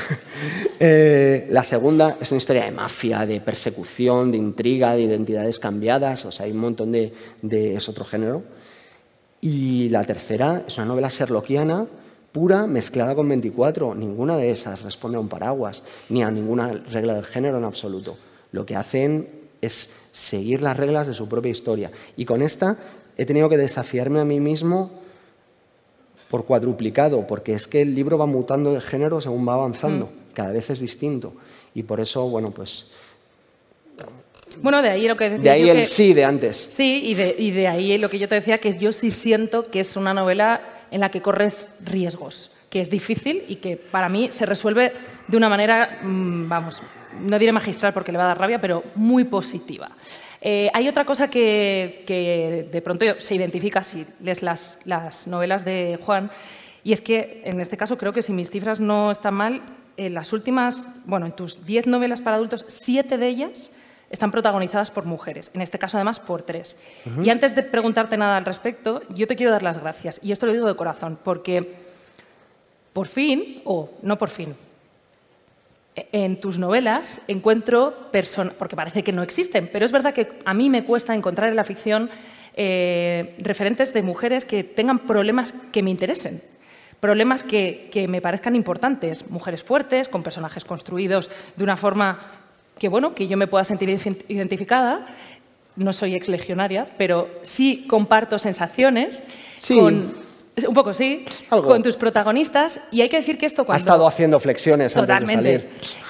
[0.82, 6.24] Eh, la segunda es una historia de mafia, de persecución, de intriga, de identidades cambiadas,
[6.24, 8.44] o sea, hay un montón de, de es otro género.
[9.42, 11.86] Y la tercera es una novela sherlockiana
[12.32, 13.96] pura mezclada con 24.
[13.96, 18.18] Ninguna de esas responde a un paraguas ni a ninguna regla del género en absoluto.
[18.52, 19.28] Lo que hacen
[19.62, 21.92] es seguir las reglas de su propia historia.
[22.18, 22.78] Y con esta
[23.18, 24.92] he tenido que desafiarme a mí mismo
[26.30, 30.52] por cuadruplicado, porque es que el libro va mutando de género según va avanzando, cada
[30.52, 31.34] vez es distinto.
[31.74, 32.92] Y por eso, bueno, pues
[34.62, 36.58] Bueno, de ahí lo que decía de ahí yo el que- sí de antes.
[36.58, 39.64] Sí, y de, y de ahí lo que yo te decía, que yo sí siento
[39.64, 44.10] que es una novela en la que corres riesgos, que es difícil y que para
[44.10, 44.94] mí se resuelve
[45.28, 46.82] de una manera, mm, vamos,
[47.22, 49.90] no diré magistral porque le va a dar rabia, pero muy positiva.
[50.42, 55.66] Eh, hay otra cosa que, que de pronto se identifica si lees las, las novelas
[55.66, 56.32] de Juan,
[56.84, 59.62] y es que en este caso creo que si mis cifras no están mal,
[59.98, 63.70] en las últimas, bueno, en tus 10 novelas para adultos, siete de ellas
[64.10, 66.78] están protagonizadas por mujeres, en este caso además por tres.
[67.24, 70.46] Y antes de preguntarte nada al respecto, yo te quiero dar las gracias, y esto
[70.46, 71.76] lo digo de corazón, porque
[72.94, 74.56] por fin, o no por fin,
[75.96, 80.40] e- en tus novelas encuentro personas, porque parece que no existen, pero es verdad que
[80.44, 82.10] a mí me cuesta encontrar en la ficción
[82.56, 86.42] eh, referentes de mujeres que tengan problemas que me interesen.
[87.00, 92.39] Problemas que, que me parezcan importantes, mujeres fuertes, con personajes construidos de una forma
[92.80, 95.06] que, bueno, que yo me pueda sentir ident- identificada.
[95.76, 99.22] No soy exlegionaria, pero sí comparto sensaciones
[99.58, 99.78] Sí.
[99.80, 100.12] con,
[100.68, 101.68] un poco sí, Algo.
[101.70, 102.82] con tus protagonistas.
[102.92, 103.76] Y hay que decir que esto cuando...
[103.76, 105.60] Ha estado haciendo flexiones antes de Totalmente.
[105.60, 105.70] salir.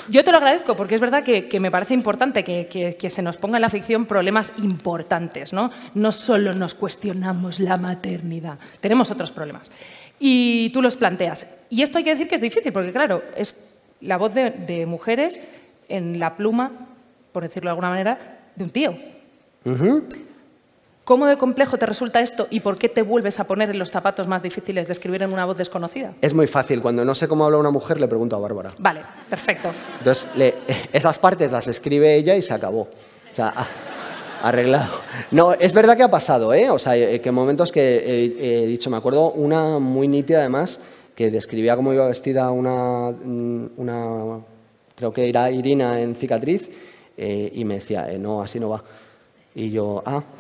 [0.10, 3.10] Yo te lo agradezco porque es verdad que, que me parece importante que, que- que
[3.12, 5.70] se nos ponga en la ficción problemas importantes, ¿no?
[5.94, 9.70] No solo nos cuestionamos la maternidad, tenemos otros problemas.
[10.20, 11.46] Y tú los planteas.
[11.70, 13.56] Y esto hay que decir que es difícil porque, claro, es
[14.02, 15.42] la voz de, de mujeres
[15.90, 16.72] en la pluma,
[17.32, 18.96] por decirlo de alguna manera, de un tío.
[21.04, 23.90] ¿Cómo de complejo te resulta esto y por qué te vuelves a poner en los
[23.90, 26.14] zapatos más difíciles de escribir en una voz desconocida?
[26.22, 26.82] Es muy fácil.
[26.84, 28.70] Cuando no sé cómo habla una mujer, le pregunto a Bárbara.
[28.78, 29.70] Vale, perfecto.
[29.98, 30.54] Entonces, le-
[30.94, 32.82] esas partes las escribe ella y se acabó.
[32.82, 33.66] O sea, ah,
[34.44, 35.02] arreglado.
[35.32, 36.70] No, es verdad que ha pasado, ¿eh?
[36.70, 40.80] O sea, eh, que momentos que he, he dicho, me acuerdo una muy nítida además,
[41.16, 44.42] que describía cómo iba vestida una, mm, una
[45.00, 46.70] creo que era Irina en cicatriz,
[47.18, 48.84] eh, y me decía, eh, no, así no va.
[49.56, 50.22] Y yo, ah.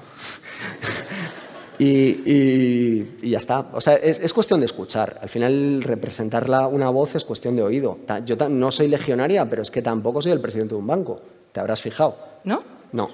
[1.82, 3.60] Y, y- y ya está.
[3.72, 5.18] O sea, es, es cuestión de escuchar.
[5.22, 8.00] Al final, representarla una voz es cuestión de oído.
[8.26, 11.22] Yo no soy legionaria, pero es que tampoco soy el presidente de un banco.
[11.54, 12.18] ¿Te habrás fijado?
[12.44, 12.62] ¿No?
[12.92, 13.10] No.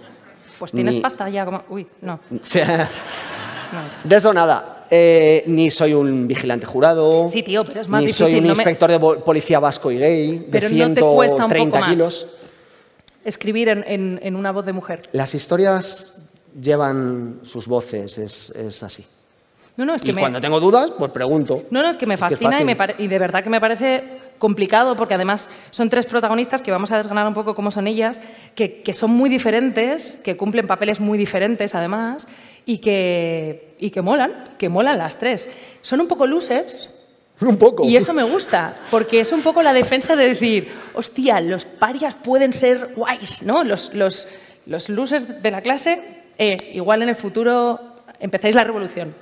[0.58, 1.62] Pues tienes Ni- pasta ya como...
[1.70, 2.20] Uy, no.
[2.32, 3.82] No.
[4.10, 4.75] de eso nada.
[4.92, 7.28] Eh, ni soy un vigilante jurado.
[7.28, 9.92] Sí, tío, pero es más ni difícil, soy un no me- inspector de policía vasco
[9.92, 11.90] y gay de Pero no poco 130 más.
[11.90, 12.28] kilos.
[13.24, 15.10] Escribir en, en- en una voz de mujer.
[15.12, 16.30] Las historias
[16.62, 19.04] llevan sus voces, es, es así.
[19.78, 20.22] No, no, es que Y me...
[20.22, 21.64] cuando tengo dudas, pues pregunto.
[21.72, 24.04] No, no, es que me fascina y, me pare- y de verdad que me parece
[24.38, 28.20] complicado porque además son tres protagonistas que vamos a desgranar un poco cómo son ellas,
[28.54, 32.28] que, que son muy diferentes, que cumplen papeles muy diferentes además
[32.66, 35.50] y que, y que molan, que molan las tres.
[35.82, 36.90] Son un poco losers,
[37.42, 37.84] Un poco.
[37.84, 42.16] Y eso me gusta, porque es un poco la defensa de decir, hostia, los parias
[42.16, 43.64] pueden ser guays, ¿no?
[43.64, 44.28] Los, los,
[44.66, 46.02] los losers de la clase,
[46.38, 47.80] eh, igual en el futuro
[48.20, 49.14] empezáis la revolución.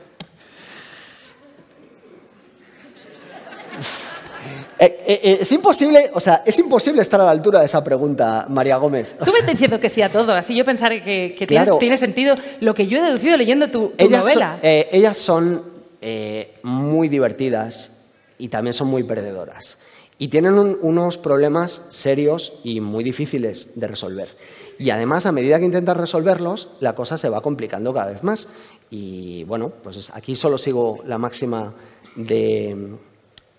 [4.83, 7.83] Eh, eh, eh, es imposible, o sea, es imposible estar a la altura de esa
[7.83, 9.15] pregunta, María Gómez.
[9.19, 11.65] O Tú me estás diciendo que sí a todo, así yo pensaré que, que tienes-
[11.67, 11.77] Claro.
[11.79, 14.57] tiene sentido lo que yo he deducido leyendo tu, tu ellas, son, novela.
[14.61, 15.61] eh, ellas son
[16.63, 17.91] muy divertidas
[18.37, 19.77] y también son muy perdedoras.
[20.17, 24.27] Y tienen un- unos problemas serios y muy difíciles de resolver.
[24.79, 28.47] Y además, a medida que intentas resolverlos, la cosa se va complicando cada vez más.
[28.89, 31.73] Y bueno, pues es- aquí solo sigo la máxima
[32.17, 32.95] de,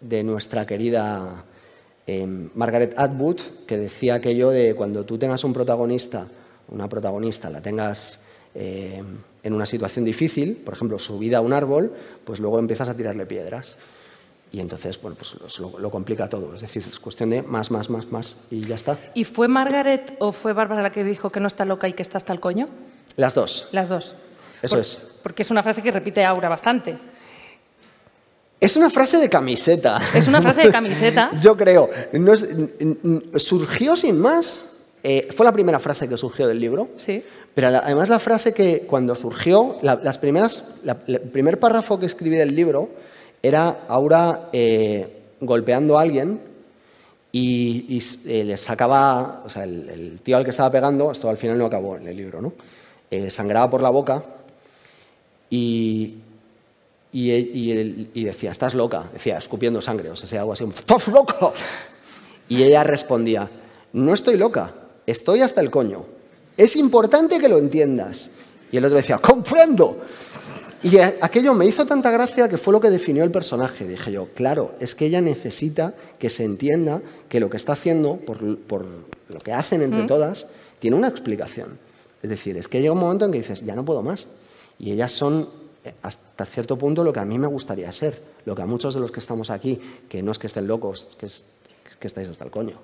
[0.09, 1.45] de nuestra querida
[2.07, 6.27] eh, Margaret Atwood, que decía aquello de cuando tú tengas un protagonista,
[6.69, 8.21] una protagonista, la tengas
[8.55, 9.03] eh,
[9.43, 11.93] en una situación difícil, por ejemplo, subida a un árbol,
[12.25, 13.77] pues luego empiezas a tirarle piedras.
[14.53, 16.55] Y entonces, bueno, pues lo, lo complica todo.
[16.55, 18.97] Es decir, es cuestión de más, más, más, más y ya está.
[19.15, 22.03] ¿Y fue Margaret o fue Bárbara la que dijo que no está loca y que
[22.03, 22.69] está hasta el coño?
[23.17, 23.69] Las dos.
[23.73, 24.15] Las dos.
[24.63, 25.19] Eso Por- es.
[25.25, 26.97] Porque es una frase que repite Aura bastante.
[28.61, 30.01] Es una frase de camiseta.
[30.15, 31.31] Es una frase de camiseta.
[31.41, 31.91] Yo creo.
[32.13, 32.49] No es-
[33.37, 34.67] surgió sin más.
[35.03, 36.89] Eh, fue la primera frase que surgió del libro.
[36.97, 37.23] Sí.
[37.55, 42.07] Pero además la frase que cuando surgió, la- las primeras, la- el primer párrafo que
[42.07, 42.89] escribí del libro
[43.43, 46.41] era Aura eh, golpeando a alguien
[47.33, 51.37] y, eh, le sacaba, o sea, el, el tío al que estaba pegando, esto al
[51.37, 52.53] final no acabó en el libro, ¿no?
[53.29, 54.25] Sangraba por la boca
[55.51, 56.15] y,
[57.15, 61.09] y, y él- y decía, estás loca, decía, escupiendo sangre, o sea, algo así, estás
[61.09, 61.53] loca.
[62.49, 63.49] Y ella respondía,
[63.95, 64.75] no estoy loca,
[65.07, 66.05] estoy hasta el coño.
[66.57, 68.29] Es importante que lo entiendas.
[68.71, 70.03] Y el otro decía, comprendo.
[70.83, 73.87] Y aquello me hizo tanta gracia que fue lo que definió el personaje.
[73.89, 77.01] Dije yo, claro, es que ella necesita que se entienda
[77.31, 78.85] que lo que está haciendo, por, por
[79.31, 80.47] lo que hacen entre todas,
[80.81, 81.79] tiene una explicación.
[82.23, 84.27] Es decir, es que llega un momento en que dices, ya no puedo más.
[84.79, 85.49] Y ellas son,
[86.03, 88.21] hasta cierto punto, lo que a mí me gustaría ser.
[88.45, 91.17] Lo que a muchos de los que estamos aquí, que no es que estén locos,
[91.19, 91.45] que, es,
[92.01, 92.79] estáis hasta el coño,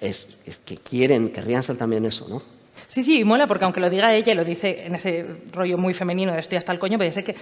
[0.00, 2.42] es, que quieren, querrían ser también eso, ¿no?
[2.86, 5.94] Sí, sí, y mola porque aunque lo diga ella lo dice en ese rollo muy
[5.94, 7.34] femenino de estoy hasta el coño, puede ser que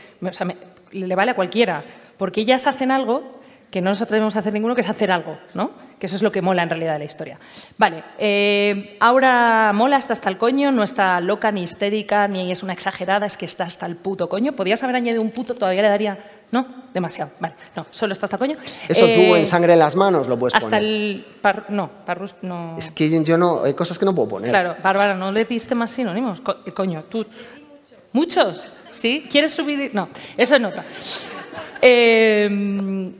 [0.93, 1.85] le vale a cualquiera.
[2.19, 5.39] Porque ellas hacen algo que no nos atrevemos a hacer ninguno, que es hacer algo,
[5.55, 5.71] ¿no?
[6.01, 7.39] Que eso es lo que mola en realidad de la historia.
[7.77, 12.63] Vale, eh, Aura mola, está hasta el coño, no está loca ni histérica, ni es
[12.63, 14.53] una exagerada, es que está hasta el puto coño.
[14.53, 16.19] Podías haber añadido un puto, todavía le daría...
[16.53, 17.31] No, demasiado.
[17.39, 18.57] Vale, no, solo está hasta el coño.
[18.89, 20.83] Eso tú Eh, en sangre en las manos lo puedes Hasta poner.
[20.83, 21.25] el...
[21.43, 22.77] par- no, parrus no...
[22.79, 24.49] Es que yo no, hay cosas que no puedo poner.
[24.51, 26.41] Claro, Bárbara, ¿no le diste más sinónimos?
[26.41, 27.25] Co- eh, coño, tú.
[28.13, 28.71] ¿Muchos?
[28.91, 29.29] ¿Sí?
[29.31, 29.91] ¿Quieres subir?
[29.95, 30.83] No, eso es nota.
[31.81, 33.13] Eh,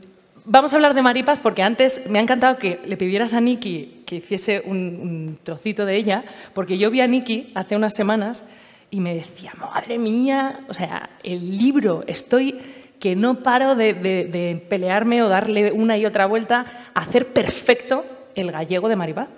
[0.45, 4.03] vamos a hablar de Maripaz porque antes me ha encantado que le pidieras a Nikki
[4.05, 6.23] que hiciese un, trocito de ella,
[6.53, 8.43] porque yo vi a Nikki hace unas semanas
[8.89, 12.59] y me decía, madre mía, o sea, el libro, estoy
[12.99, 18.51] que no paro de, pelearme o darle una y otra vuelta a hacer perfecto el
[18.51, 19.29] gallego de Maripaz.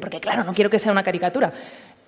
[0.00, 1.52] Porque claro, no quiero que sea una caricatura.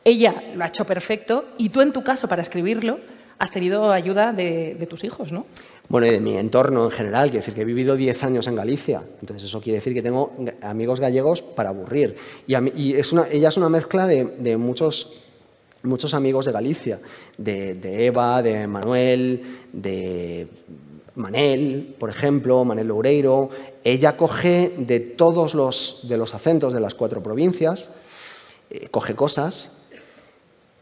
[0.05, 2.99] Ella lo ha hecho perfecto y tú en tu caso para escribirlo
[3.39, 5.47] has tenido ayuda de tus hijos, ¿no?
[5.89, 8.57] Bueno, y de mi entorno en general, quiere decir que he vivido 10 años en
[8.57, 9.03] Galicia.
[9.21, 12.17] Entonces eso quiere decir que tengo amigos gallegos para aburrir.
[12.47, 15.13] Y, a mí- es una, ella es una mezcla de, muchos,
[15.85, 16.99] muchos amigos de Galicia.
[17.39, 20.49] De, de Eva, de Manuel, de
[21.15, 23.51] Manel, por ejemplo, Manel Loureiro.
[23.85, 27.85] Ella coge de todos los, de los acentos de las cuatro provincias,
[28.71, 29.71] eh, coge cosas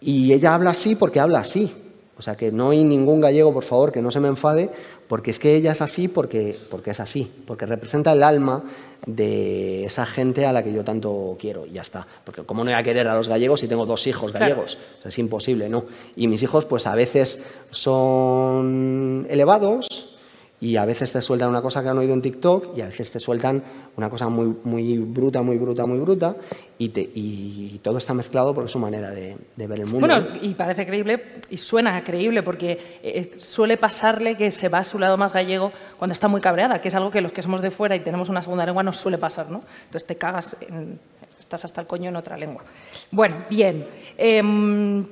[0.00, 1.70] y ella habla así porque habla así.
[2.16, 4.70] O sea, que no hay ningún gallego, por favor, que no se me enfade,
[5.08, 8.62] porque es que ella es así porque, porque es así, porque representa el alma
[9.06, 12.06] de esa gente a la que yo tanto quiero, y ya está.
[12.24, 14.46] Porque ¿cómo no voy a querer a los gallegos si tengo dos hijos Claro.
[14.46, 14.78] gallegos?
[14.98, 15.84] O sea, es imposible, ¿no?
[16.16, 20.13] Y mis hijos, pues a veces son elevados
[20.60, 23.10] y a veces te sueltan una cosa que han oído en TikTok y a veces
[23.10, 23.62] te sueltan
[23.96, 26.36] una cosa muy, muy bruta, muy bruta, muy bruta
[26.78, 30.06] y, te- y todo está mezclado por su manera de, de ver el mundo.
[30.06, 30.36] Bueno, ¿no?
[30.40, 34.98] y parece creíble y suena creíble porque eh, suele pasarle que se va a su
[34.98, 37.70] lado más gallego cuando está muy cabreada, que es algo que los que somos de
[37.70, 39.62] fuera y tenemos una segunda lengua nos suele pasar, ¿no?
[39.86, 40.98] Entonces te cagas, en-
[41.38, 42.64] estás hasta el coño en otra lengua.
[43.10, 43.86] Bueno, bien.
[44.16, 45.04] Em,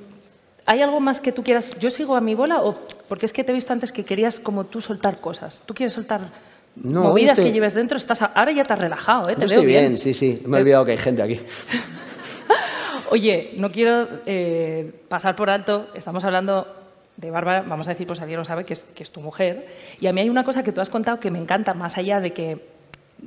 [0.65, 1.77] ¿Hay algo más que tú quieras?
[1.79, 2.75] ¿Yo sigo a mi bola o
[3.09, 5.61] porque es que te he visto antes que querías como tú soltar cosas?
[5.65, 6.21] ¿Tú quieres soltar
[6.75, 7.97] No, movidas estoy- que lleves dentro?
[7.97, 9.33] Estás a- ahora ya te has relajado, ¿eh?
[9.35, 10.41] Te veo estoy bien, sí, sí.
[10.45, 11.39] Me he olvidado que hay gente aquí.
[13.11, 16.65] Oye, no quiero eh, pasar por alto, estamos hablando
[17.17, 19.67] de Bárbara, vamos a decir, pues alguien lo sabe, que es, que es tu mujer,
[19.99, 22.19] y a mí hay una cosa que tú has contado que me encanta, más allá
[22.19, 22.65] de que,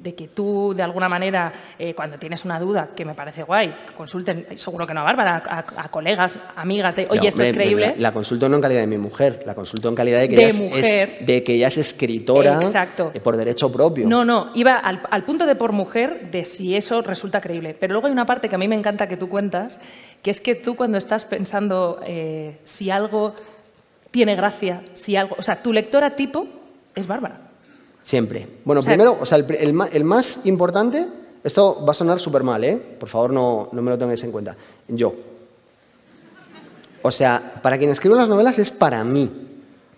[0.02, 3.74] de que tú, de alguna manera, eh, cuando tienes una duda, que me parece guay,
[3.96, 7.50] consulten, seguro que no a Bárbara, a, a colegas, amigas, de, oye, No, esto es
[7.52, 7.88] creíble.
[7.96, 10.37] La, la consulto no en calidad de mi mujer, la consulto en calidad de que,
[10.37, 11.09] De ella, es- mujer.
[11.20, 13.11] Es, de que ella es escritora Exacto.
[13.14, 14.09] eh, por derecho propio.
[14.09, 17.74] No, no, iba al, al punto de por mujer de si eso resulta creíble.
[17.78, 19.78] Pero luego hay una parte que a mí me encanta que tú cuentas,
[20.22, 23.35] que es que tú cuando estás pensando eh, si algo
[24.11, 26.46] tiene gracia, si algo, o sea, tu lectora tipo
[26.94, 27.40] es Bárbara.
[28.06, 28.46] Siempre.
[28.64, 31.04] Bueno, O sea- primero, o sea, el, más importante,
[31.42, 32.76] esto va a sonar súper mal, ¿eh?
[32.76, 34.56] Por favor, no, no me lo tengáis en cuenta.
[34.86, 35.12] Yo.
[37.02, 39.28] O sea, para quien escribe las novelas es para mí.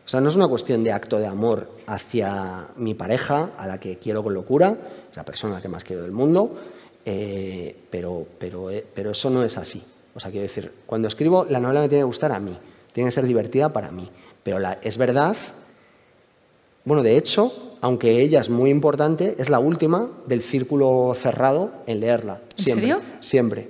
[0.06, 3.78] O sea, no es una cuestión de acto de amor hacia mi pareja, a la
[3.78, 4.74] que quiero con locura,
[5.10, 6.58] es la persona a la que más quiero del mundo,
[7.04, 9.82] eh, pero, pero, eh, pero eso no es así.
[10.14, 12.56] O sea, quiero decir, cuando escribo, la novela me tiene que gustar a mí,
[12.90, 14.08] tiene que ser divertida para mí.
[14.42, 15.36] Pero la- es verdad
[16.88, 22.01] Bueno, de hecho, aunque ella es muy importante, es la última del círculo cerrado en
[22.01, 22.40] leerla.
[22.57, 22.87] ¿En Siempre.
[22.87, 23.03] serio?
[23.20, 23.68] Siempre.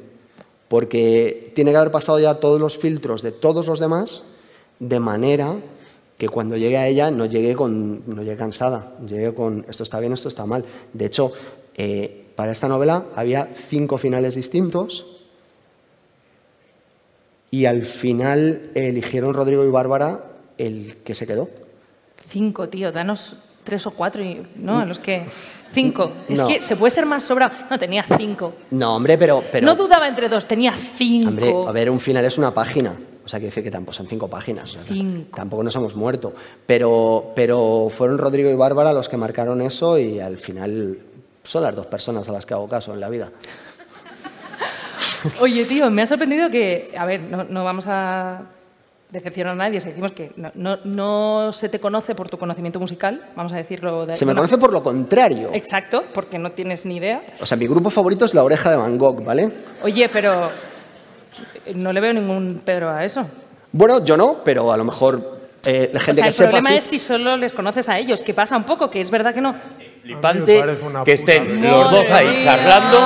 [0.69, 4.23] Porque tiene que haber pasado ya todos los filtros de todos los demás,
[4.79, 5.57] de manera
[6.17, 9.99] que cuando llegue a ella no llegue, con, no llegue cansada, llegue con esto está
[9.99, 10.65] bien, esto está mal.
[10.93, 11.33] De hecho,
[11.77, 15.25] eh, para esta novela había cinco finales distintos
[17.51, 20.23] y al final eligieron Rodrigo y Bárbara
[20.57, 21.49] el que se quedó.
[22.29, 24.79] Cinco, tío, danos tres o cuatro, y, ¿no?
[24.79, 25.23] A los que...
[25.73, 26.11] Cinco.
[26.29, 26.49] Es No.
[26.49, 27.53] que se puede ser más sobrado.
[27.71, 28.55] No, tenía cinco.
[28.71, 29.45] No, hombre, pero...
[29.53, 31.29] pero No dudaba entre dos, tenía cinco.
[31.29, 32.95] Hombre, a ver, un final es una página.
[33.25, 34.75] O sea, quiere decir que tampoco son cinco páginas.
[34.87, 35.37] Cinco.
[35.37, 36.35] Tampoco nos hemos muerto.
[36.67, 40.99] Pero, pero fueron Rodrigo y Bárbara los que marcaron eso y al final
[41.43, 43.31] son las dos personas a las que hago caso en la vida.
[45.41, 48.43] Oye, tío, me ha sorprendido que, a ver, no, no vamos a
[49.11, 52.79] decepcionar a nadie si decimos que no, no- no se te conoce por tu conocimiento
[52.79, 55.51] musical, vamos a decirlo de Se me conoce por lo contrario.
[55.55, 57.23] Exacto, porque no tienes ni idea.
[57.41, 59.51] O sea, mi grupo favorito es La Oreja de Van Gogh, ¿vale?
[59.83, 60.51] Oye, pero
[61.75, 63.25] no le veo ningún Pedro a eso.
[63.73, 66.51] Bueno, yo no, pero a lo mejor eh, la O gente sea, que el sepa...
[66.51, 66.77] problema sí.
[66.77, 69.41] es si solo les conoces a ellos, que pasa un poco, que es verdad que
[69.41, 69.55] no.
[70.03, 70.63] Flipante
[71.05, 72.99] que estén los dos ahí charlando.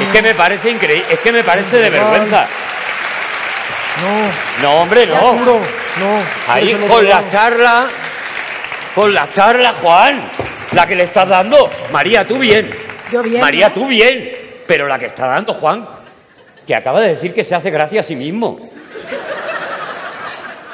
[0.00, 2.46] Es que me parece increíble, es que me parece de vergüenza.
[4.02, 5.16] No, No, hombre, no.
[5.16, 6.52] juro, no.
[6.52, 7.86] Ahí con la charla,
[8.94, 10.22] con la charla, Juan,
[10.72, 11.70] la que le estás dando.
[11.92, 12.70] María, tú bien.
[13.10, 13.74] Yo bien, María, ¿no?
[13.74, 14.32] tú bien.
[14.66, 15.86] Pero la que está dando Juan,
[16.66, 18.68] que acaba de decir que se hace gracia a sí mismo.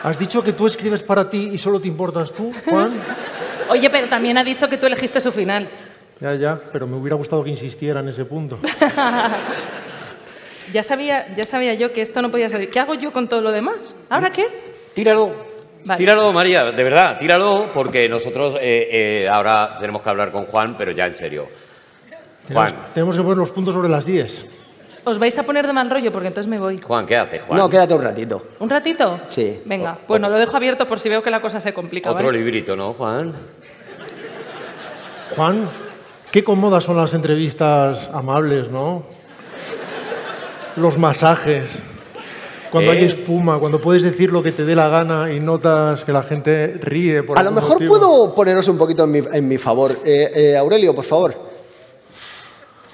[0.02, 2.92] ¿Has dicho que tú escribes para ti y solo te importas tú, Juan?
[3.70, 5.66] Oye, pero también ha dicho que tú elegiste su final.
[6.20, 8.58] ya, ya, pero me hubiera gustado que insistiera en ese punto.
[10.74, 12.68] Ya sabía, ya sabía yo que esto no podía salir.
[12.68, 13.94] ¿Qué hago yo con todo lo demás?
[14.10, 14.44] ¿Ahora qué?
[14.92, 15.30] Tíralo.
[15.84, 15.98] Vale.
[15.98, 20.74] Tíralo, María, de verdad, tíralo, porque nosotros eh, eh, ahora tenemos que hablar con Juan,
[20.76, 21.46] pero ya en serio.
[22.52, 24.48] Juan, tenemos que poner los puntos sobre las 10.
[25.04, 26.80] Os vais a poner de mal rollo porque entonces me voy.
[26.80, 27.56] Juan, ¿qué haces, Juan?
[27.56, 28.42] No, quédate un ratito.
[28.58, 29.20] ¿Un ratito?
[29.28, 29.60] Sí.
[29.64, 32.10] Venga, bueno, lo dejo abierto por si veo que la cosa se complica.
[32.10, 32.38] Otro ¿vale?
[32.38, 33.32] librito, ¿no, Juan?
[35.36, 35.68] Juan,
[36.32, 39.14] qué cómodas son las entrevistas amables, ¿no?
[40.76, 41.78] Los masajes.
[42.70, 42.98] Cuando ¿Eh?
[42.98, 46.24] hay espuma, cuando puedes decir lo que te dé la gana y notas que la
[46.24, 47.88] gente ríe por A lo mejor motivo.
[47.98, 49.92] puedo poneros un poquito en mi, en mi favor.
[50.04, 51.34] Eh, eh, Aurelio, por favor.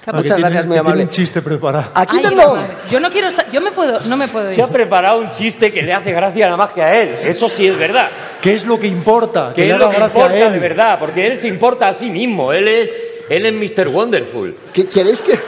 [0.03, 1.03] Ah, que Muchas tiene- gracias, muy que tiene amable.
[1.03, 1.85] un chiste preparado.
[1.95, 2.57] Aquí Ay, tengo...
[2.91, 4.51] Yo no quiero estar, yo me puedo, no me puedo ir.
[4.51, 7.17] Se ha preparado un chiste que le hace gracia nada más que a él.
[7.23, 8.07] Eso sí es verdad.
[8.41, 9.51] ¿Qué es lo que importa?
[9.55, 10.53] Que le es lo que a importa él.
[10.53, 12.51] de verdad, porque él se importa a sí mismo.
[12.53, 12.89] Él es,
[13.29, 13.87] él es Mr.
[13.89, 14.55] Wonderful.
[14.73, 15.39] ¿Qué- ¿Queréis que,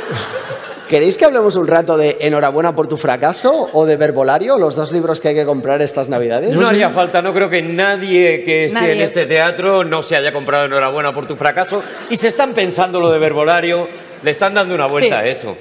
[0.94, 4.92] ¿Queréis que hablemos un rato de Enhorabuena por tu fracaso o de Verbolario, los dos
[4.92, 6.52] libros que hay que comprar estas Navidades?
[6.54, 8.92] No haría falta, no creo que nadie que esté Nadie.
[8.94, 13.00] en este teatro no se haya comprado enhorabuena por tu fracaso y se están pensando
[13.00, 13.90] lo de verbolario,
[14.22, 15.28] le están dando una vuelta Sí.
[15.28, 15.58] a eso.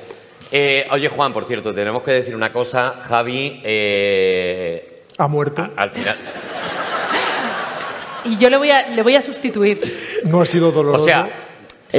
[0.51, 2.93] Eh, oye, Juan, por cierto, tenemos que decir una cosa.
[3.09, 5.67] Javi, eh, Ha muerto.
[5.75, 6.17] al final.
[8.25, 10.21] Y yo le voy a, le voy a sustituir.
[10.25, 11.07] No ha sido O doloroso.
[11.07, 11.27] sea,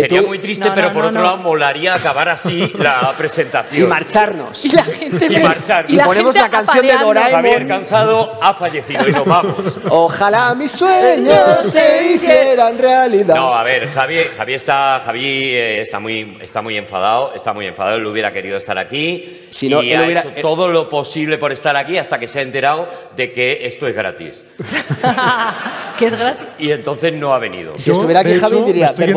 [0.02, 1.26] sería tú- muy triste, No, pero no, por no, otro no.
[1.26, 3.90] lado, molaría acabar así la Y presentación.
[3.90, 4.66] marcharnos.
[4.66, 5.86] Y la gente Y me- marchar.
[5.88, 6.94] y la Ponemos gente la canción de.
[6.98, 7.32] Doraemon.
[7.32, 9.80] Javier Cansado ha fallecido y nos vamos.
[9.90, 13.36] Ojalá mis sueños se hicieran realidad.
[13.36, 17.66] No, a ver, Javi, Javi está, Javi eh, está muy, está muy enfadado, está muy
[17.68, 17.98] enfadado.
[17.98, 21.38] Él hubiera querido estar aquí Si no, y él ha hubiera- hecho todo lo posible
[21.38, 24.44] por estar aquí hasta que se ha enterado de que esto es gratis
[25.98, 26.48] que es gratis.
[26.60, 27.74] y entonces no ha venido.
[27.78, 29.14] Si Yo, estuviera aquí Javi diría me estoy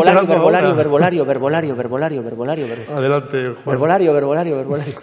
[0.75, 3.65] verbolario, verbolario, verbolario, verbolario, verbolario, Adelante, Juan.
[3.65, 4.95] verbolario, verbolario, verbolario.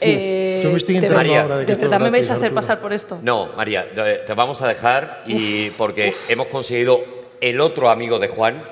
[0.00, 2.32] Eh, Yo me estoy María, ahora de que ¿De esto es verdad me vais a
[2.32, 2.60] hacer Arturo.
[2.60, 3.18] pasar por esto?
[3.22, 7.00] No, María, te te vamos a dejar y porque hemos conseguido
[7.40, 8.64] el otro amigo de Juan,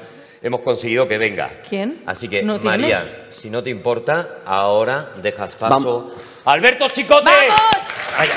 [0.43, 1.51] hemos conseguido que venga.
[1.69, 2.03] ¿Quién?
[2.07, 2.77] Así que, ¿No tiene?
[2.79, 5.75] María, si no te importa, ahora dejas paso.
[5.75, 6.05] Vamos.
[6.45, 7.31] ¡Alberto Chicote!
[7.31, 8.29] ¡Vamos!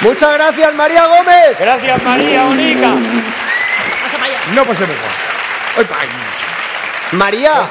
[0.00, 1.58] Muchas gracias, María Gómez.
[1.58, 2.94] Gracias, María Onica.
[4.54, 4.96] No pasemos
[7.12, 7.68] María,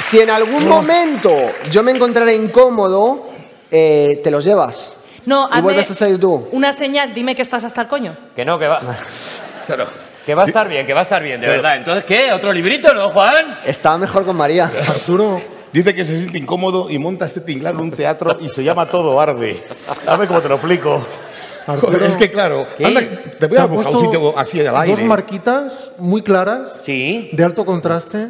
[0.00, 1.30] si en algún momento
[1.70, 3.28] yo me encontrara incómodo,
[3.70, 5.04] eh, te los llevas.
[5.26, 6.48] No, Y hazme vuelves a salir tú.
[6.52, 8.16] Una señal, dime que estás hasta el coño.
[8.34, 8.80] Que no, que va.
[10.26, 11.76] Que va a estar bien, que va a estar bien, de verdad.
[11.76, 12.30] Entonces, ¿qué?
[12.32, 13.58] ¿Otro librito, no, Juan?
[13.64, 14.70] Estaba mejor con María.
[14.88, 15.40] Arturo,
[15.72, 18.86] Dice que se siente incómodo y monta este tinglado en un teatro y se llama
[18.86, 19.56] Todo Arde.
[20.06, 21.04] A ver cómo te lo explico.
[21.66, 22.04] Arturo.
[22.04, 22.84] Es que claro, ¿Qué?
[22.86, 25.04] anda, te voy te a ha buscar puesto un sitio así al dos aire.
[25.04, 27.30] marquitas muy claras, Sí.
[27.32, 28.28] de alto contraste,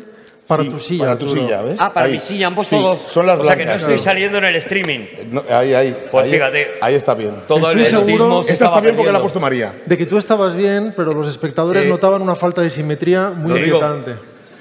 [0.51, 1.05] Para Sí, tu silla.
[1.05, 1.43] Para tu Arturo.
[1.43, 1.77] silla, ¿ves?
[1.79, 2.13] Ah, para Ahí.
[2.15, 3.03] mi silla, ambos Sí, todos.
[3.07, 3.83] Son las o sea que no blancas.
[3.83, 4.99] estoy saliendo en el streaming.
[5.31, 5.97] No, ahí, ahí.
[6.11, 6.71] Pues ahí, fíjate.
[6.81, 7.35] Ahí está bien.
[7.47, 9.73] Todo el seguro- se Esta está bien porque la ha puesto María.
[9.87, 13.61] De que tú estabas bien, pero los espectadores Eh, notaban una falta de simetría muy
[13.61, 14.17] inquietante.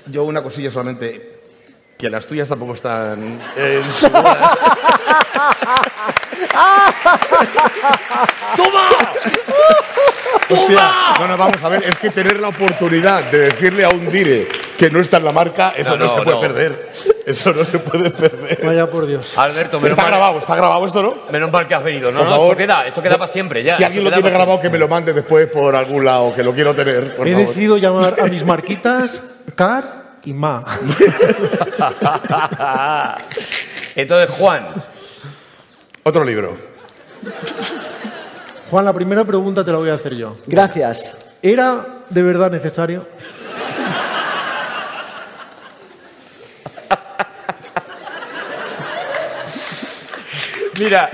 [0.06, 1.40] Yo una cosilla solamente.
[1.98, 4.52] Que las tuyas tampoco están en su hora.
[10.50, 10.90] Hostia,
[11.20, 14.48] no, no, vamos a ver, es que tener la oportunidad de decirle a un dire
[14.78, 16.42] que no está en la marca, eso no, No, no, se puede no.
[16.42, 16.90] perder.
[17.26, 18.60] Eso no se puede perder.
[18.66, 19.38] Vaya por Dios.
[19.38, 21.18] Alberto, menos Está mal, grabado, está grabado esto, ¿no?
[21.32, 22.12] menos mal que has venido.
[22.12, 22.48] No, Por no, favor.
[22.54, 23.78] esto queda, esto queda para siempre ya.
[23.78, 26.54] Si alguien lo tiene grabado, que me lo mande después por algún lado, que lo
[26.54, 27.48] quiero tener, por He favor.
[27.48, 29.22] decidido llamar a mis marquitas
[29.56, 29.84] Car
[30.26, 30.64] y Ma.
[33.96, 34.68] Entonces, Juan,
[36.04, 36.58] Otro libro.
[38.70, 40.38] Juan, la primera pregunta te la voy a hacer yo.
[40.46, 41.38] Gracias.
[41.42, 43.04] ¿Era de verdad necesario?
[50.78, 51.10] mira.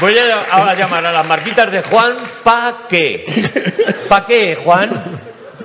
[0.00, 2.14] Voy a ahora llamar a las marquitas de Juan,
[2.44, 3.24] ¿pa qué?
[4.08, 4.90] ¿Pa qué, Juan?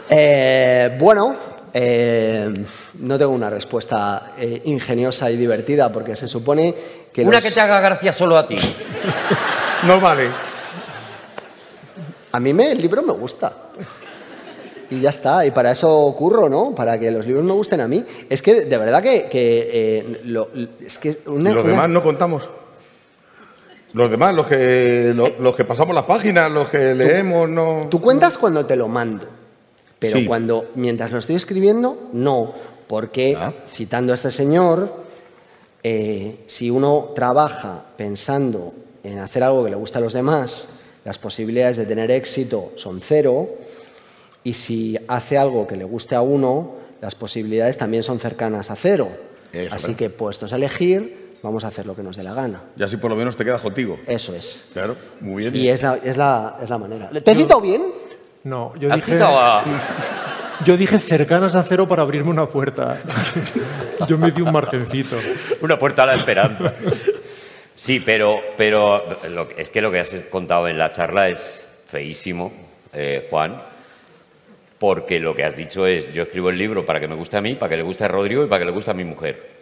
[0.10, 1.36] Eh, bueno,
[1.74, 2.53] eh,
[2.99, 6.74] no tengo una respuesta eh, ingeniosa y divertida porque se supone
[7.13, 8.57] que Una los- que te haga gracia solo a ti.
[9.86, 10.30] No vale.
[12.32, 13.53] a mí me, el libro me gusta.
[14.89, 16.74] Y ya está, y para eso curro, ¿no?
[16.74, 18.03] Para que los libros me gusten a mí.
[18.30, 20.49] Es que de verdad que, que, eh, lo-
[20.82, 22.47] es que una- Los una- demás no contamos.
[23.93, 27.88] Los demás, los que, lo- los, que pasamos las páginas, los que leemos, no.
[27.89, 29.26] Tú cuentas cuando te lo mando,
[30.00, 30.26] pero Sí.
[30.26, 32.54] cuando mientras lo estoy escribiendo, no,
[32.88, 33.54] porque Ah.
[33.68, 34.91] citando a este señor,
[35.84, 38.74] eh, si uno trabaja pensando
[39.04, 43.00] en hacer algo que le gusta a los demás, las posibilidades de tener éxito son
[43.02, 43.50] cero,
[44.43, 48.76] y si hace algo que le guste a uno, las posibilidades también son cercanas a
[48.76, 49.08] cero.
[49.54, 52.64] Eso Así que puestos a elegir, vamos a hacer lo que nos dé la gana.
[52.78, 53.98] Y así por lo menos te quedas contigo.
[54.08, 54.72] Eso es.
[54.74, 55.56] Claro, muy bien.
[55.56, 57.10] Y es la, es la, es la manera.
[57.10, 57.84] ¿Te he citado bien?
[58.44, 59.64] No, yo ¿Has dije, citado a-
[60.66, 62.98] yo dije cercanas a cero para abrirme una puerta.
[64.08, 65.18] Yo me di un margencito.
[65.62, 66.72] Una puerta a la esperanza.
[67.74, 71.68] Sí, pero, pero lo que- es que lo que has contado en la charla es
[71.90, 72.52] feísimo,
[72.94, 73.62] eh, Juan,
[74.80, 77.42] porque lo que has dicho es, yo escribo el libro para que me guste a
[77.42, 79.58] mí, para que le guste a Rodrigo y para que le guste a mi mujer.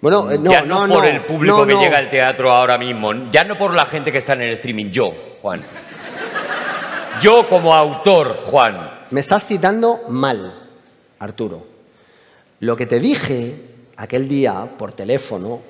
[0.00, 1.80] Bueno, eh, no, ya no, no, por no, el público no, que no.
[1.80, 4.90] llega al teatro ahora mismo, ya no por la gente que está en el streaming,
[4.90, 5.10] yo,
[5.40, 5.62] Juan.
[7.20, 8.90] Yo como autor, Juan.
[9.10, 10.54] Me estás citando mal,
[11.18, 11.66] Arturo.
[12.60, 13.54] Lo que te dije
[13.96, 15.60] aquel día por teléfono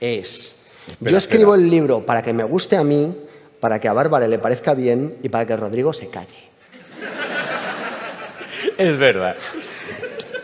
[0.00, 1.64] es, Espera, yo escribo espera.
[1.64, 3.14] el libro para que me guste a mí,
[3.60, 6.48] para que a Bárbara le parezca bien y para que Rodrigo se calle.
[8.76, 9.36] Es verdad.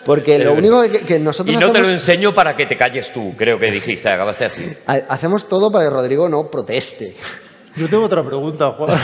[0.05, 3.11] Porque lo único que, que nosotros Y no te lo enseño para que te calles
[3.13, 4.77] tú, creo que dijiste, acabaste así.
[4.87, 7.17] ha- hacemos todo para que Rodrigo no proteste.
[7.77, 8.97] Yo tengo otra pregunta, Juan.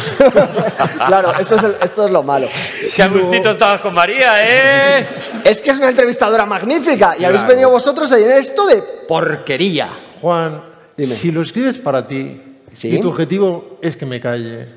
[1.06, 2.46] claro, esto es, el- esto es lo malo.
[2.84, 5.06] Si a gustito estabas con María, ¿eh?
[5.44, 9.88] Es que es una entrevistadora magnífica y habéis venido vosotros a llenar esto de porquería.
[10.20, 10.62] Juan,
[10.96, 11.14] Dime.
[11.14, 12.40] si lo escribes para ti
[12.72, 12.94] ¿Sí?
[12.96, 14.68] y tu objetivo es que me calle,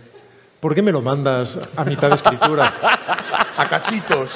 [0.59, 2.73] ¿por qué me lo mandas a mitad de escritura?
[3.57, 4.31] A cachitos.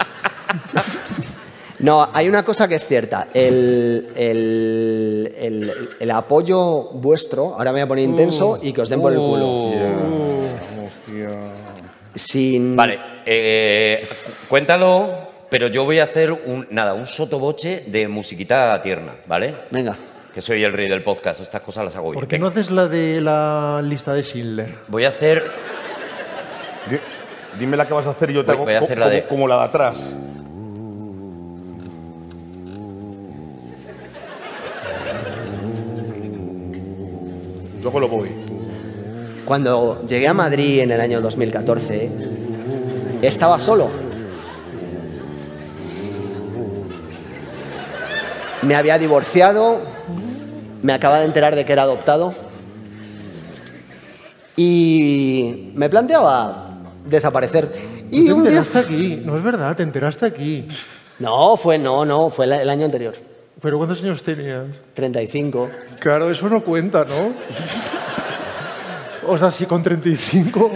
[1.80, 3.28] No, hay una cosa que es cierta.
[3.34, 8.90] El, el- el- el apoyo vuestro, ahora me voy a poner intenso y que os
[8.90, 9.72] den por el culo.
[12.16, 14.08] Sin, Vale, eh,
[14.50, 15.10] cuéntalo,
[15.50, 19.54] pero yo voy a hacer un, nada, un sotoboche de musiquita tierna, ¿vale?
[19.70, 19.96] Venga.
[20.34, 22.20] Que soy el rey del podcast, estas cosas las hago bien.
[22.20, 24.76] ¿Por qué no haces la de la lista de Schindler?
[24.88, 25.44] Voy a hacer...
[26.90, 26.98] Di-
[27.60, 29.06] Dime la que vas a hacer y yo te Voy- hago voy a hacer la
[29.06, 29.98] como, de- como la de atrás.
[37.82, 38.30] Yo con lo voy.
[39.46, 42.10] Cuando llegué a Madrid en el año 2014,
[43.22, 43.90] estaba solo.
[48.62, 49.80] Me había divorciado,
[50.82, 52.34] me acaba de enterar de que era adoptado
[54.58, 57.72] y me planteaba desaparecer.
[58.12, 58.60] Y te un día...
[58.60, 60.68] enteraste aquí, no es verdad, te enteraste aquí.
[61.20, 63.16] No, fue, no, no, fue el año anterior,
[63.62, 64.66] ¿Pero cuántos años tenías?
[64.94, 65.70] 35.
[66.00, 67.34] Claro, eso no cuenta, ¿no?
[69.28, 70.72] O sea, si con 35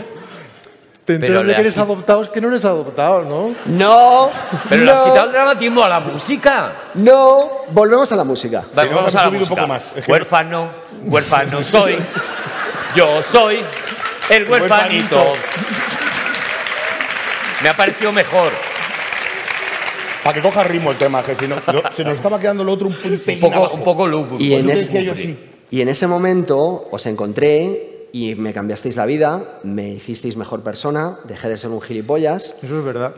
[1.05, 3.55] te Pero enteras le de que has eres adoptado, es que no eres adoptado, ¿no?
[3.65, 4.29] No,
[4.67, 6.71] Pero no, le has quitado el dramatismo a la música.
[6.95, 8.63] no, volvemos a la música.
[8.73, 9.55] Vale, Sí, vamos a la subir un música.
[9.61, 9.81] poco más.
[9.95, 10.69] Es que- Huérfano,
[11.05, 11.97] huérfano soy.
[12.95, 13.61] Yo soy
[14.29, 15.33] el huérfanito.
[17.63, 18.51] Me ha parecido mejor.
[20.23, 22.73] Para que coja ritmo el tema, que si no, no- se nos estaba quedando lo
[22.73, 23.75] otro un, Un poco, abajo.
[23.75, 24.43] un poco lúgubre.
[24.43, 25.35] Y en, ese, yo sí.
[25.71, 31.17] y en ese momento os encontré y me cambiasteis la vida, me hicisteis mejor persona,
[31.23, 33.13] dejé de ser un gilipollas Eso es verdad.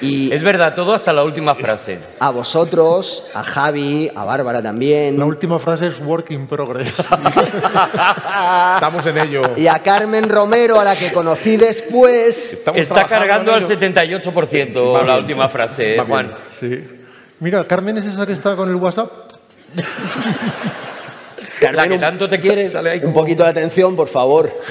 [0.00, 1.98] Y Es verdad, todo hasta la última frase.
[2.20, 6.92] a vosotros, a Javi, a Bárbara también La última frase es work in progress.
[8.74, 9.42] Estamos en ello.
[9.56, 12.52] y a Carmen Romero, a la que conocí después.
[12.54, 13.68] Estamos Está cargando al ello.
[13.78, 15.18] 78% Va la bien.
[15.18, 15.98] última frase.
[16.06, 16.32] Juan.
[16.60, 16.80] Sí.
[17.40, 19.10] Mira, Carmen es esa que está con el WhatsApp.
[21.72, 22.68] La que un- tanto te quiere.
[22.68, 24.52] Sale ahí Un poquito de atención, por favor.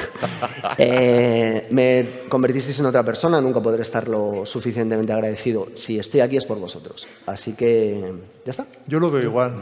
[0.77, 5.67] Eh, me convertisteis en otra persona, nunca podré estar lo suficientemente agradecido.
[5.75, 7.07] Si estoy aquí es por vosotros.
[7.27, 8.03] Así que
[8.43, 8.65] ya está.
[8.87, 9.53] Yo lo veo igual.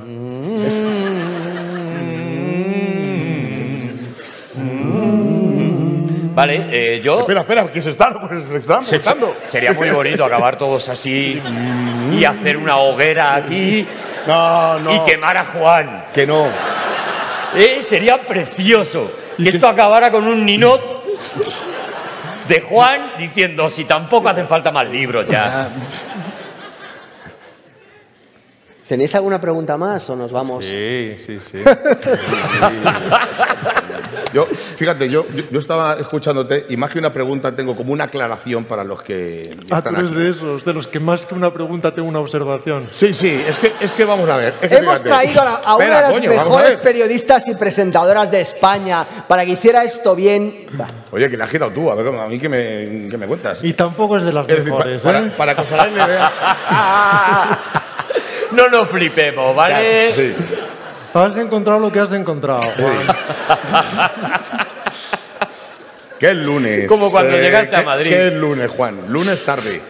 [6.36, 7.20] Vale, eh, yo.
[7.22, 11.40] Espera, espera, que se están, pues, se están Se- sería muy bonito acabar todos así
[12.12, 13.86] y hacer una hoguera aquí
[14.26, 14.96] No, no.
[14.96, 16.06] y quemar a Juan.
[16.14, 16.48] Que no.
[17.56, 21.04] Eh, sería precioso que esto acabara con un ninot
[22.48, 25.70] de Juan diciendo si tampoco hacen falta más libros ya.
[28.88, 30.66] ¿Tenéis alguna pregunta más o nos vamos?
[30.66, 31.58] Sí, sí, sí.
[34.34, 38.64] Yo, fíjate, yo, yo, estaba escuchándote y más que una pregunta tengo como una aclaración
[38.66, 40.22] para los que Ah, están tú eres aquí.
[40.24, 42.90] de esos, de los que más que una pregunta tengo una observación.
[42.94, 44.56] Sí, sí, es que, es que vamos a ver.
[44.62, 45.10] es que Hemos fíjate.
[45.10, 49.46] traído a, a una Espera, de las coño, mejores periodistas y presentadoras de España para
[49.46, 50.68] que hiciera esto bien.
[51.12, 53.64] Oye, que le has quitado tú, a ver, a mí que me, que me cuentas.
[53.64, 55.32] Y tampoco es de las Es decir, mejores, para, ¿eh?
[55.38, 56.32] para que os hagáis la idea.
[58.52, 60.12] No nos flipemos, ¿vale?
[60.14, 60.36] Sí.
[61.14, 62.62] Has encontrado lo que has encontrado.
[62.62, 63.08] Juan.
[66.20, 66.88] ¿Qué es lunes?
[66.88, 68.10] Como cuando llegaste a ¿qué- Madrid.
[68.10, 68.98] ¿Qué es lunes, Juan?
[69.10, 69.82] Lunes tarde.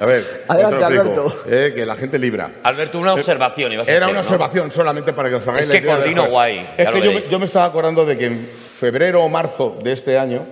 [0.00, 1.42] A ver, Adelante, Alberto.
[1.48, 2.50] eh, que la gente libra.
[2.62, 3.72] Alberto, una observación.
[3.72, 4.26] ibas a Era hacer, una ¿no?
[4.28, 7.38] observación solamente para que os hagáis Es la que coordino guay, Es que yo, yo
[7.40, 8.48] me estaba acordando de que en
[8.78, 10.46] febrero o marzo de este año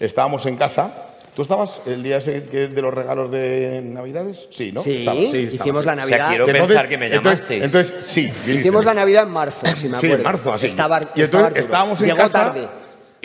[0.00, 0.90] estábamos en casa.
[1.38, 4.48] ¿Tú estabas el día de los regalos de Navidades?
[4.50, 4.80] Sí, ¿no?
[4.82, 5.98] Sí, Estaba, hicimos la sí.
[5.98, 6.28] Navidad.
[6.30, 7.64] quiero Entonces- pensar que me entonces- llamaste.
[7.64, 8.20] Entonces, sí.
[8.22, 8.52] viniste.
[8.54, 10.16] Hicimos la Navidad en marzo, si me Sí, acuerdo.
[10.16, 10.66] en marzo, así.
[10.66, 12.32] Estaba, y entonces estábamos en Llegó casa.
[12.52, 12.68] tarde.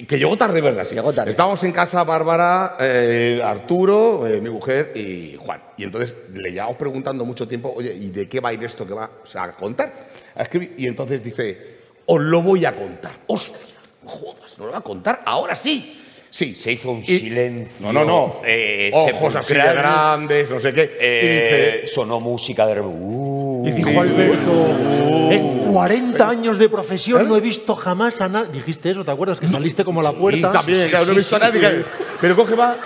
[0.07, 0.85] Que llegó tarde, ¿verdad?
[0.87, 0.93] Sí.
[0.93, 1.31] Llegó tarde.
[1.31, 5.59] Estábamos en casa Bárbara, eh, Arturo, eh, mi mujer y Juan.
[5.77, 8.85] Y entonces le llevamos preguntando mucho tiempo, oye, ¿y de qué va a ir esto
[8.85, 9.91] que va o sea, a contar?
[10.35, 10.75] A escribir.
[10.77, 13.13] Y entonces dice, os lo voy a contar.
[13.25, 13.57] ¡Hostia!
[14.03, 15.21] no Jodas, ¿nos lo va a contar?
[15.25, 15.99] Ahora sí.
[16.33, 16.55] Sí.
[16.55, 17.75] Se hizo un Y- silencio.
[17.85, 18.41] No, no, no.
[18.43, 20.81] eh, Ojos así de grandes, no sé qué.
[20.81, 22.81] y Eh, dice, sonó música de.
[22.81, 28.51] Uh, Y dijo Alberto, en 40 años de profesión no he visto jamás a nadie.
[28.53, 29.39] Dijiste eso, ¿te acuerdas?
[29.39, 30.51] Que saliste como a la puerta.
[30.51, 31.85] También, sí, claro, no he visto sí, a nadie.
[32.19, 32.77] Pero coge va,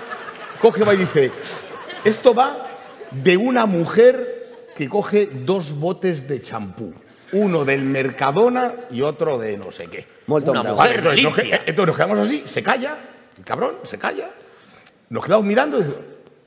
[0.61, 1.31] coge va y dice,
[2.03, 2.67] esto va
[3.11, 6.93] de una mujer que coge dos botes de champú.
[7.31, 10.05] Uno del Mercadona y otro de no sé qué.
[10.27, 10.77] Molto Una bravo.
[10.77, 11.55] mujer entonces, limpia.
[11.55, 12.97] eh, entonces nos quedamos así, se calla,
[13.37, 14.29] el cabrón, se calla.
[15.09, 15.85] Nos quedamos mirando y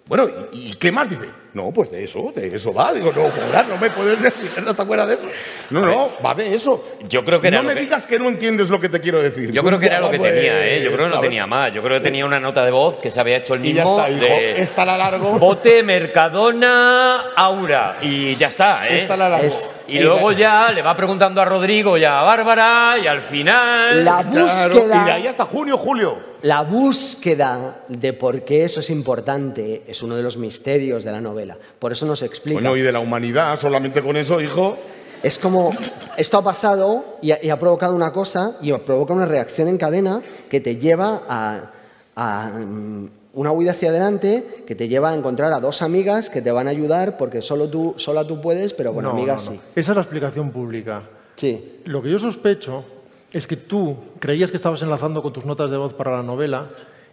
[0.07, 1.09] bueno, ¿y, y qué más?
[1.09, 2.93] Dice, no, pues de eso, de eso va.
[2.93, 5.23] Digo, no, joder, no me puedes decir, no te acuerdas de eso.
[5.71, 6.85] No, no, va de eso.
[7.09, 9.21] Yo creo que era No me que- digas que no entiendes lo que te quiero
[9.23, 9.51] decir.
[9.53, 10.83] Yo creo que era lo que Pues, tenía, ¿eh?
[10.83, 11.73] Yo creo que no tenía más.
[11.73, 13.85] Yo creo que tenía una nota de voz que se había hecho el Y ya
[13.85, 13.99] mismo.
[14.01, 14.21] está, hijo.
[14.25, 15.39] de Esta la largo.
[15.39, 17.97] Bote, Mercadona, Aura.
[18.03, 18.99] Y ya está, ¿eh?
[18.99, 19.47] Esta la largo.
[19.47, 24.05] Es- Y luego ya le va preguntando a Rodrigo y a Bárbara y al final...
[24.05, 25.03] La Claro, búsqueda.
[25.03, 26.31] y de ahí hasta junio, julio.
[26.43, 31.21] La búsqueda de por qué eso es importante es uno de los misterios de la
[31.21, 31.40] novela.
[31.79, 32.61] Por eso nos explica.
[32.61, 34.77] Bueno, y de la humanidad, solamente con eso, hijo.
[35.23, 35.71] Es como,
[36.17, 39.77] esto ha pasado y ha, y ha provocado una cosa y provoca una reacción en
[39.77, 41.71] cadena que te lleva a,
[42.17, 46.41] a, mm, una huida hacia adelante, que te lleva a encontrar a dos amigas que
[46.41, 49.53] te van a ayudar porque solo tú, sola tú puedes, pero con No, amigas no,
[49.53, 49.57] no.
[49.59, 49.63] sí.
[49.77, 51.03] Esa es la explicación pública.
[51.37, 51.81] Sí.
[51.85, 52.85] Lo que yo sospecho
[53.33, 56.71] es que tú creías que estabas enlazando con tus notas de voz para la novela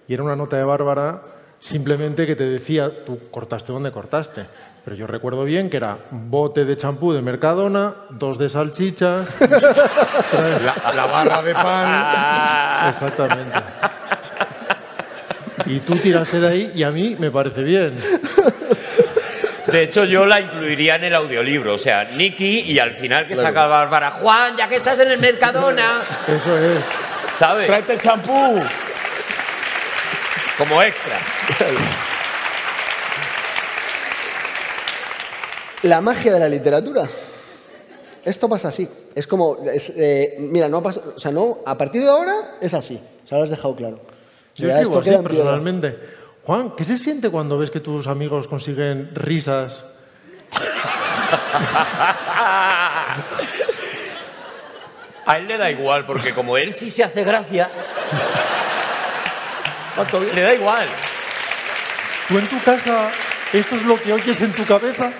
[0.08, 1.22] y era una nota de Bárbara
[1.60, 4.46] simplemente que te decía, tú cortaste donde cortaste.
[4.84, 9.36] Pero yo recuerdo bien que era un bote de champú de Mercadona, dos de salchichas.
[9.42, 12.90] La, la barra de pan.
[12.90, 13.60] Exactamente.
[15.66, 17.96] Y tú tiraste de ahí y a mí me parece bien.
[19.66, 21.74] De hecho, yo la incluiría en el audiolibro.
[21.74, 24.12] O sea, Nicky y al final que saca Bárbara.
[24.12, 26.00] Juan, ya que estás en el Mercadona.
[26.26, 26.82] Eso es.
[27.36, 27.68] ¿Sabes?
[27.68, 28.58] Tráete champú.
[30.58, 31.20] Como extra.
[35.84, 37.08] La magia de la literatura.
[38.26, 38.88] Esto pasa así.
[39.16, 42.74] Es como, es, eh, mira, no pasa, o sea, no, a partir de ahora es
[42.74, 43.00] así.
[43.28, 44.00] Se lo has dejado claro.
[44.56, 45.30] Yo Ya, escribo esto así piedra.
[45.30, 45.98] personalmente.
[46.46, 49.86] Juan, ¿qué se siente cuando ves que tus amigos consiguen risas?
[55.26, 57.70] A él le da igual, porque como él sí se hace gracia,
[60.34, 60.88] le da igual.
[62.28, 63.10] ¿Tú en tu casa
[63.54, 65.12] esto es lo que oyes en tu cabeza?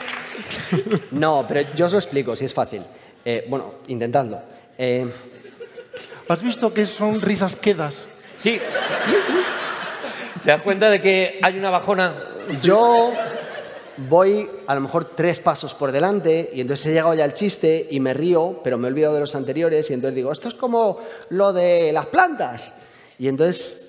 [1.12, 2.84] No, pero yo os lo explico, si es fácil.
[3.24, 4.40] Eh, bueno, intentadlo.
[4.78, 5.10] Eh,
[6.28, 8.04] ¿Has visto que son risas quedas?
[8.36, 8.60] Sí.
[10.44, 12.14] ¿Te das cuenta de que hay una bajona?
[12.62, 13.14] yo
[13.98, 17.88] voy a lo mejor tres pasos por delante y entonces he llegado ya al chiste
[17.90, 20.54] y me río, pero me he olvidado de los anteriores y entonces digo, esto es
[20.54, 21.00] como
[21.30, 22.74] lo de las plantas.
[23.20, 23.87] Y entonces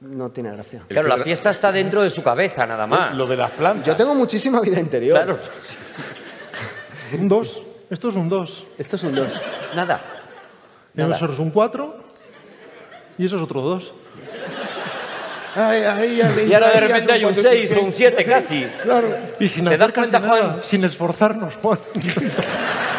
[0.00, 0.82] no tiene gracia.
[0.88, 3.16] Claro, la fiesta está dentro de su cabeza, nada más.
[3.16, 3.86] Lo de las plantas.
[3.86, 5.16] Yo tengo muchísima vida interior.
[5.16, 5.38] Claro,
[7.18, 7.62] Un 2.
[7.90, 8.64] Esto es un 2.
[8.78, 9.28] Esto es un dos.
[9.74, 10.00] nada.
[10.94, 11.16] Nada.
[11.16, 11.96] Eso es un 4.
[13.16, 13.92] Y eso es otro 2.
[15.56, 18.24] Ay, ay, ay, Y ahora de repente ay, hay un cuando- 6 o un 7
[18.26, 18.64] casi.
[18.82, 19.08] Claro.
[19.40, 20.58] Y sin ¿Te das cuenta, nada, Juan?
[20.62, 21.78] sin esforzarnos, Juan.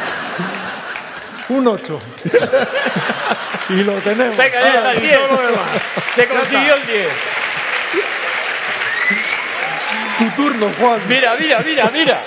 [1.49, 1.99] un 8.
[3.69, 4.37] y lo tenemos.
[4.37, 5.19] Venga, ya está el Ah, y 10.
[5.27, 5.67] todo lo demás.
[6.13, 7.07] Se consiguió el 10.
[10.19, 10.99] Tu turno, Juan.
[11.07, 12.23] Mira, mira, mira, mira.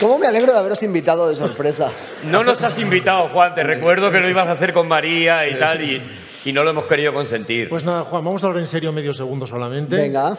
[0.00, 1.90] ¿Cómo me alegro de haberos invitado de sorpresa?
[2.24, 3.54] No nos has invitado, Juan.
[3.54, 6.00] Te recuerdo que lo ibas a hacer con María y tal, y,
[6.44, 7.68] y no lo hemos querido consentir.
[7.68, 9.96] Pues nada, Juan, vamos a hablar en serio medio segundo solamente.
[9.96, 10.36] Venga.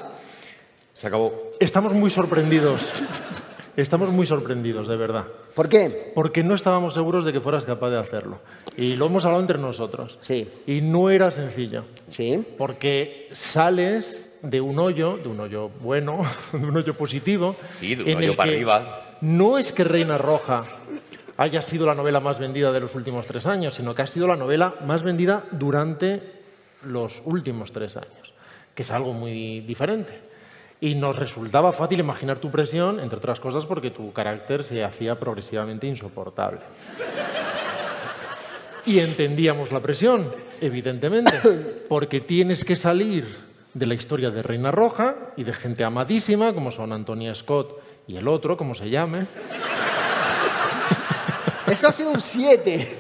[0.94, 1.52] Se acabó.
[1.60, 2.82] Estamos muy sorprendidos.
[3.82, 5.26] Estamos muy sorprendidos, de verdad.
[5.56, 6.12] ¿Por qué?
[6.14, 8.40] Porque no estábamos seguros de que fueras capaz de hacerlo.
[8.76, 10.18] Y lo hemos hablado entre nosotros.
[10.20, 10.48] Sí.
[10.68, 11.86] Y no era sencillo.
[12.10, 12.46] Sí.
[12.58, 16.20] Porque sales de un hoyo, de un hoyo bueno,
[16.52, 17.56] de un hoyo positivo.
[17.80, 19.16] Sí, de un hoyo para arriba.
[19.22, 20.64] No es que Reina Roja
[21.38, 24.28] haya sido la novela más vendida de los últimos tres años, sino que ha sido
[24.28, 26.22] la novela más vendida durante
[26.84, 28.34] los últimos tres años,
[28.76, 30.29] que es algo muy diferente.
[30.82, 35.20] Y nos resultaba fácil imaginar tu presión, entre otras cosas porque tu carácter se hacía
[35.20, 36.62] progresivamente insoportable.
[38.86, 41.38] Y entendíamos la presión, evidentemente,
[41.90, 46.72] porque tienes que salir de la historia de Reina Roja y de gente amadísima, como
[46.72, 49.26] son Antonia Scott y el otro, como se llame.
[51.68, 52.98] Eso ha sido un 7.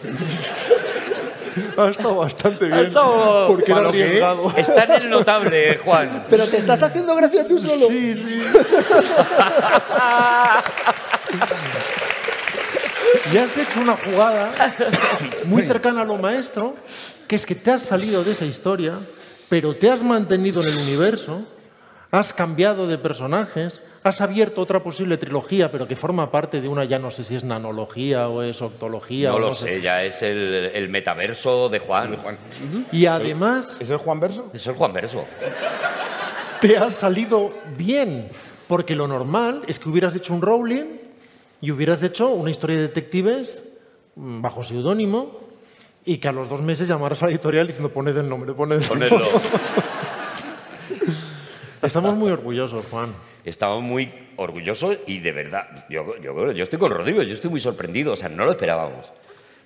[1.77, 4.05] Ha estado bastante bien, estado- porque era ¿Para lo que es?
[4.07, 4.53] arriesgado.
[4.57, 6.25] Está en el notable, Juan.
[6.29, 7.87] Pero te estás haciendo gracia tú solo.
[7.87, 8.41] Sí, sí.
[13.33, 14.51] Y has hecho una jugada
[15.45, 16.75] muy cercana a lo maestro,
[17.27, 18.99] que es que te has salido de esa historia,
[19.49, 21.41] pero te has mantenido en el universo,
[22.11, 26.85] has cambiado de personajes, has abierto otra posible trilogía, pero que forma parte de una,
[26.85, 29.29] ya no sé si es nanología o es octología.
[29.29, 32.17] No o lo sé, ya es el, el metaverso de Juan.
[32.91, 34.49] Y además ¿Es el Juan Verso?
[34.53, 35.25] Es el Juan Verso.
[36.61, 38.29] te ha salido bien,
[38.67, 40.99] porque lo normal es que hubieras hecho un Rowling
[41.61, 43.63] y hubieras hecho una historia de detectives
[44.15, 45.39] mm, bajo seudónimo
[46.05, 48.81] y que a los dos meses llamaras a la editorial diciendo poned el nombre, poned
[48.81, 49.09] el nombre.
[51.81, 53.13] Estamos muy orgullosos, Juan.
[53.45, 57.59] Estamos muy orgullosos y de verdad, yo, yo, yo estoy con Rodrigo, yo estoy muy
[57.59, 59.11] sorprendido, o sea, no lo esperábamos.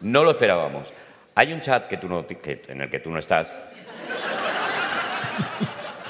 [0.01, 0.89] No lo esperábamos.
[1.35, 3.51] Hay un chat que tú no, que- en el que tú no estás.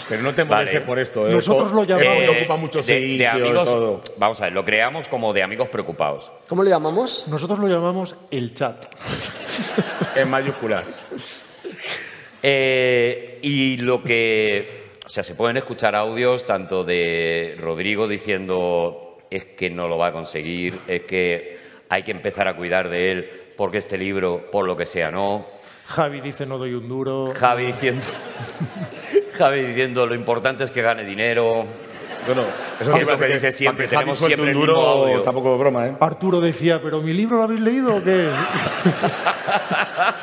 [0.10, 0.66] Pero no te Vale.
[0.66, 1.28] molestes por esto.
[1.30, 1.32] ¿eh?
[1.34, 4.01] Nosotros lo Eh, llamamos- porque ocupa mucho de, de sitio amigos, todo.
[4.18, 6.32] vamos a ver, lo creamos como de amigos preocupados.
[6.49, 7.26] ¿Cómo lo llamamos?
[7.30, 8.86] Nosotros lo llamamos el chat.
[10.18, 10.84] En mayúsculas.
[12.43, 14.83] Eh, y lo que.
[15.14, 20.07] O sea, se pueden escuchar audios tanto de Rodrigo diciendo es que no lo va
[20.07, 21.55] a conseguir, es que
[21.88, 25.45] hay que empezar a cuidar de él porque este libro, por lo que sea, no.
[25.86, 27.32] Javi dice no doy un duro.
[27.38, 28.03] Javi diciendo.
[29.38, 31.64] Javi diciendo lo importante es que gane dinero.
[32.26, 32.41] Bueno,
[32.80, 35.22] Es lo que dice siempre, que Javi tenemos siempre un el mismo duro, audio.
[35.22, 35.95] tampoco de broma, ¿eh?
[35.99, 38.32] Arturo decía, pero mi libro lo habéis leído o qué?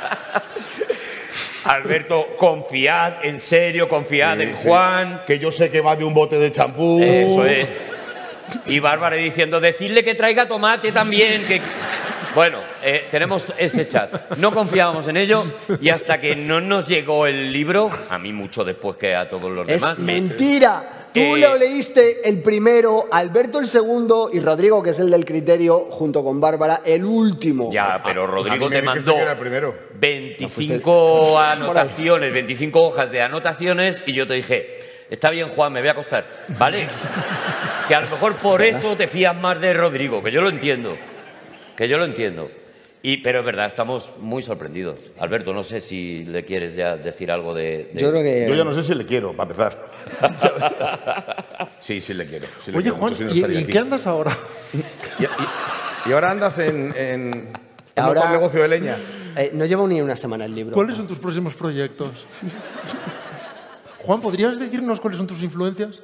[1.64, 5.22] Alberto, confiad, en serio, confiad en Juan.
[5.26, 7.00] Que yo sé que va de un bote de champú.
[7.02, 7.66] Eso es.
[8.66, 11.42] Y Bárbara diciendo, decirle que traiga tomate también.
[11.46, 11.60] Que...
[12.34, 14.36] Bueno, eh, tenemos ese chat.
[14.38, 15.44] No confiábamos en ello
[15.80, 19.50] y hasta que no nos llegó el libro, a mí mucho después que a todos
[19.50, 19.98] los Es demás.
[19.98, 20.96] mentira.
[21.12, 25.24] Tú Eh, lo leíste el primero, Alberto el segundo y Rodrigo, que es el del
[25.24, 27.68] criterio, junto con Bárbara, el último.
[27.72, 29.74] Ya, pero Rodrigo a mí me te mandó que era el primero.
[30.00, 34.68] 25 anotaciones, 25 hojas de anotaciones y yo te dije,
[35.10, 36.24] está bien Juan, me voy a acostar,
[36.58, 36.86] ¿vale?
[37.88, 40.96] Que a lo mejor por eso te fías más de Rodrigo, que yo lo entiendo,
[41.76, 42.48] que yo lo entiendo.
[43.02, 44.96] Y, pero es verdad, estamos muy sorprendidos.
[45.18, 47.90] Alberto, no sé si le quieres ya decir algo de...
[47.94, 48.46] de- Yo creo que...
[48.48, 49.76] Yo ya no sé si le quiero, para empezar.
[51.80, 52.46] sí, sí le quiero.
[52.64, 54.36] sí le Oye, quiero Juan, mucho, si no ¿y, en qué andas ahora?
[55.18, 55.28] Y, y-
[56.10, 57.48] y ahora andas en, en
[57.96, 58.96] Ahora- negocio de leña.
[59.36, 60.74] Eh, no llevo ni una semana el libro.
[60.74, 62.10] ¿Cuáles son tus próximos proyectos?
[64.04, 66.00] Juan, ¿podrías decirnos cuáles son tus influencias?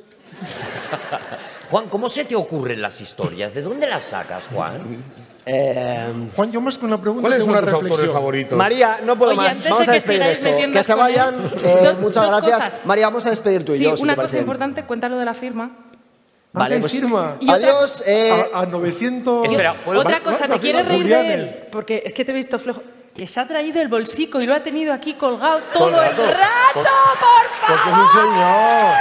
[1.70, 3.54] Juan, ¿cómo se te ocurren las historias?
[3.54, 4.80] ¿De dónde las sacas, Juan?
[5.46, 8.58] Eh, Juan, yo más que una pregunta ¿Cuáles son tus autores favoritos?
[8.58, 9.48] María, no puedo Oye, más.
[9.48, 10.72] antes de Vamos a que despedir sigáis esto.
[10.72, 11.34] Que se vayan.
[11.64, 12.64] eh, dos- muchas dos gracias.
[12.64, 12.86] cosas.
[12.86, 13.96] María, vamos a despedir tú y Sí, yo.
[13.96, 15.70] si una te cosa importante, cuéntalo de la firma.
[16.52, 17.36] Vale, pues- firma.
[17.40, 18.02] Y Adiós.
[18.06, 19.46] eh, A, a 900...
[19.46, 21.38] Espera, ¿puedo- Otra cosa, ¿te quieres reír de Julianes.
[21.54, 21.56] él?
[21.70, 22.82] Porque es que te he visto flojo.
[23.16, 26.16] Que se ha traído el bolsico y lo ha tenido aquí colgado todo, el el
[26.16, 26.74] rato.
[26.74, 28.06] Por- por Porque favor.
[28.06, 28.94] es un señor.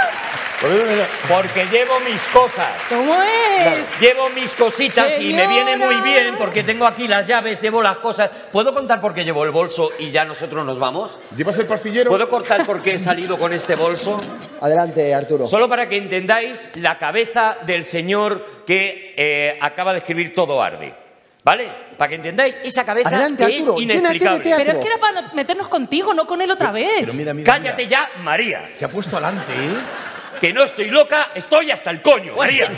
[1.27, 2.69] Porque llevo mis cosas.
[2.87, 3.99] ¿Cómo es?
[3.99, 7.97] Llevo mis cositas y me viene muy bien porque tengo aquí las llaves, llevo las
[7.97, 8.31] cosas.
[8.53, 11.19] ¿Puedo contar por qué llevo el bolso y ya nosotros nos vamos?
[11.35, 12.09] ¿Llevas el pastillero?
[12.09, 14.19] ¿Puedo contar por qué he salido con este bolso?
[14.61, 15.45] Adelante, Arturo.
[15.47, 20.95] Solo para que entendáis la cabeza del señor que eh, acaba de escribir Todo Arde.
[21.43, 21.69] ¿Vale?
[21.97, 24.43] Para que entendáis esa cabeza Adelante, que Arturo, es llénate de inexplicable.
[24.43, 24.65] teatro.
[24.65, 26.97] Pero es que era para no- meternos contigo, no con él otra vez.
[27.01, 27.51] Pero mira, mira.
[27.53, 28.09] Cállate mira.
[28.15, 28.69] ya, María.
[28.75, 30.39] Se ha puesto adelante, ¿eh?
[30.41, 32.69] Que no estoy loca, estoy hasta el coño, María.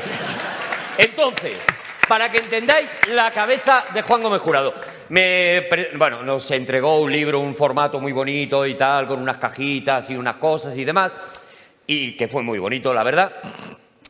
[0.98, 1.54] Entonces,
[2.08, 4.74] para que entendáis la cabeza de Juan Gómez Jurado.
[5.10, 9.38] Me, pre- bueno, nos entregó un libro, un formato muy bonito y tal, con unas
[9.38, 11.14] cajitas y unas cosas y demás,
[11.86, 13.32] y que fue muy bonito, la verdad.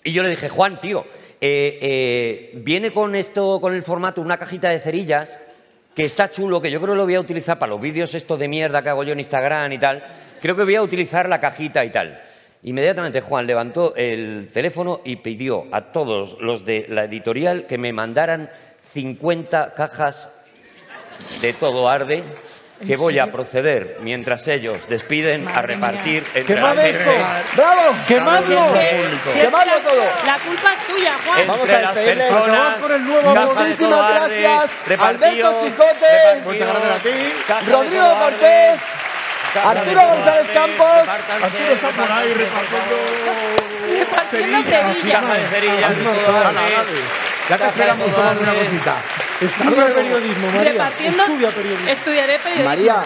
[0.03, 1.05] Y yo le dije, Juan, tío,
[1.39, 5.39] eh, eh, viene con esto, con el formato, una cajita de cerillas,
[5.93, 8.39] que está chulo, que yo creo que lo voy a utilizar para los vídeos estos
[8.39, 10.03] de mierda que hago yo en Instagram y tal.
[10.41, 12.21] Creo que voy a utilizar la cajita y tal.
[12.63, 17.93] Inmediatamente Juan levantó el teléfono y pidió a todos los de la editorial que me
[17.93, 18.49] mandaran
[18.93, 20.31] 50 cajas
[21.41, 22.23] de todo arde
[22.86, 27.11] que voy a proceder mientras ellos despiden a Madre repartir entre ¡Quemad esto!
[27.55, 27.82] ¡Bravo!
[28.07, 28.69] ¡Quemadlo!
[28.73, 30.03] Si es que ¡Quemadlo la- todo!
[30.25, 31.39] La culpa es tuya, Juan.
[31.39, 32.28] entre Vamos a las despedirles.
[32.28, 38.80] personas, con el nuevo Muchísimas gracias, repartido, Alberto Chicote, muchas gracias a ti, Rodrigo Cortés,
[39.63, 41.09] Arturo González Campos.
[41.09, 42.95] Arturo está por ahí repartiendo.
[43.97, 44.57] Repartiendo
[45.49, 45.95] cerillas.
[47.49, 48.95] Ya te esperamos tomar una cosita.
[49.41, 50.71] Estudia periodismo, María.
[50.71, 51.23] Repartiendo.
[51.23, 51.88] Estudia periodismo.
[51.89, 52.65] Estudiaré periodismo.
[52.69, 53.03] María,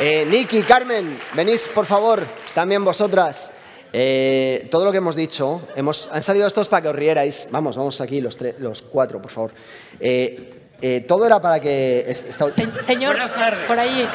[0.00, 3.52] eh, Niki, Carmen, venís por favor, también vosotras.
[3.92, 7.48] Eh, todo lo que hemos dicho, hemos, han salido estos para que os rierais.
[7.50, 9.52] Vamos, vamos aquí los, tres, los cuatro, por favor.
[9.98, 12.04] Eh, eh, todo era para que...
[12.06, 13.66] est- esta- Se- señor, Buenas tardes.
[13.66, 14.08] por ahí.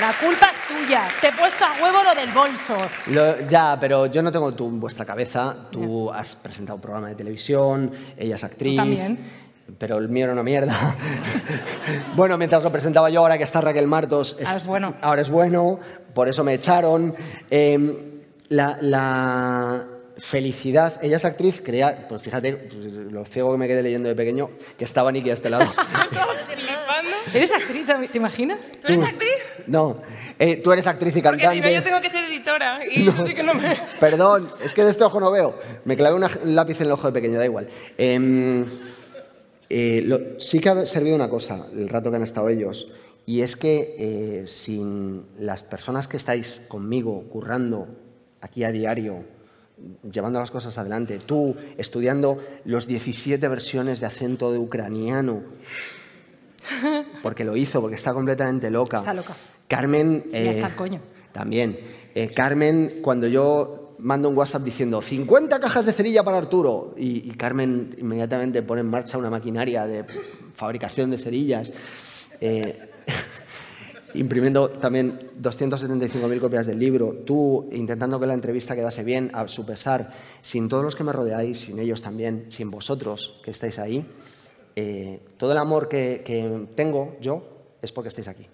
[0.00, 1.08] La culpa es tuya.
[1.20, 2.76] Te he puesto a huevo lo del bolso.
[3.08, 5.56] Lo- ya, pero yo no tengo tú en vuestra cabeza.
[5.72, 8.76] Tú has presentado un programa de televisión, ella es actriz.
[8.76, 9.18] también.
[9.78, 10.74] Pero el mío era una mierda.
[12.16, 14.36] bueno, mientras lo presentaba yo, ahora que está Raquel Martos.
[14.44, 14.94] Ahora es bueno.
[15.02, 15.80] Ahora es bueno,
[16.14, 17.14] por eso me echaron.
[17.50, 19.84] Eh, la, la
[20.16, 22.68] felicidad, ella es actriz, crea, pues fíjate,
[23.10, 25.70] lo ciego que me quedé leyendo de pequeño, que estaba Niki a este lado.
[27.34, 27.86] ¿Eres actriz?
[28.10, 28.58] ¿Te imaginas?
[28.80, 29.34] ¿Tú eres actriz?
[29.68, 30.00] No,
[30.38, 31.56] eh, tú eres actriz y Porque cantante.
[31.56, 32.80] si no, yo tengo que ser editora.
[32.86, 33.76] Y sí que no me.
[34.00, 35.58] Perdón, es que de este ojo no veo.
[35.84, 37.68] Me clavé una- un lápiz en el ojo de pequeño, da igual.
[37.96, 38.64] Em,
[39.68, 42.92] eh, lo- sí que ha servido una cosa el rato que han estado ellos,
[43.26, 47.88] y es que eh, sin las personas que estáis conmigo currando
[48.40, 49.24] aquí a diario,
[50.10, 55.42] llevando las cosas adelante, tú estudiando los 17 versiones de acento de ucraniano,
[57.22, 58.98] porque lo hizo, porque está completamente loca.
[58.98, 59.34] Está loca.
[59.68, 60.24] Carmen...
[60.32, 61.00] Ya eh, está el coño.
[61.32, 61.78] también.
[62.14, 67.30] Eh, Carmen, cuando yo mando un WhatsApp diciendo 50 cajas de cerilla para Arturo, y,
[67.30, 70.04] y Carmen inmediatamente pone en marcha una maquinaria de
[70.54, 71.72] fabricación de cerillas,
[72.40, 72.78] eh,
[74.14, 79.66] imprimiendo también 275.000 copias del libro, tú intentando que la entrevista quedase bien, a su
[79.66, 84.04] pesar, sin todos los que me rodeáis, sin ellos también, sin vosotros que estáis ahí,
[84.76, 87.42] eh, todo el amor que, que tengo yo
[87.82, 88.46] es porque estáis aquí.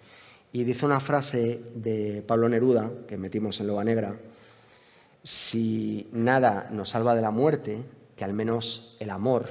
[0.55, 4.15] Y dice una frase de Pablo Neruda, que metimos en Loba Negra,
[5.25, 7.83] si nada nos salva de la muerte,
[8.17, 9.49] que al menos el amor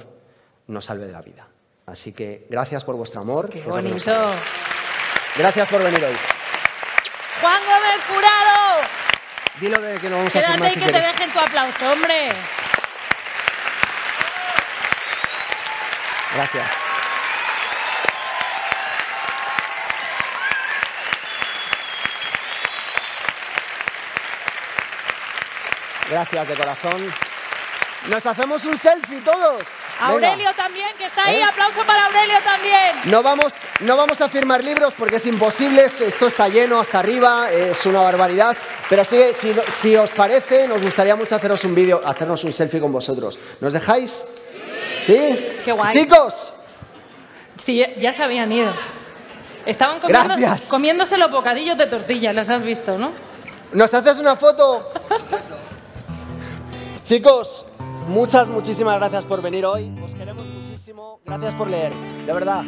[0.66, 1.46] nos salve de la vida.
[1.84, 3.50] Así que gracias por vuestro amor.
[3.50, 4.32] Qué lo bonito.
[5.36, 6.16] Gracias por venir hoy.
[7.42, 8.80] Juan Gómez Jurado.
[9.60, 11.12] Dilo de que no vamos a Quédate firmar y si que te quieres.
[11.12, 12.28] dejen tu aplauso, hombre.
[16.34, 16.83] Gracias.
[26.14, 27.12] Gracias de corazón.
[28.08, 29.64] Nos hacemos un selfie todos.
[30.00, 31.42] Aurelio también, que está ahí.
[31.42, 32.92] Aplauso para Aurelio también.
[33.06, 37.50] No vamos, no vamos a firmar libros porque es imposible, esto está lleno hasta arriba,
[37.50, 38.56] es una barbaridad.
[38.88, 42.78] Pero sí, si, si os parece, nos gustaría mucho haceros un vídeo, hacernos un selfie
[42.78, 43.36] con vosotros.
[43.60, 44.22] ¿Nos dejáis?
[45.02, 45.56] ¿Sí?
[45.64, 45.92] Qué guay.
[45.92, 46.52] Chicos,
[47.60, 48.72] Sí, ya se habían ido.
[49.66, 50.36] Estaban comiendo-
[50.68, 53.10] comiéndose los bocadillos de tortilla, los has visto, ¿no?
[53.72, 54.92] ¿nos haces una foto?
[57.04, 57.66] Chicos,
[58.08, 59.94] muchas, muchísimas gracias por venir hoy.
[60.02, 61.20] Os queremos muchísimo.
[61.26, 62.64] Gracias por leer, de verdad.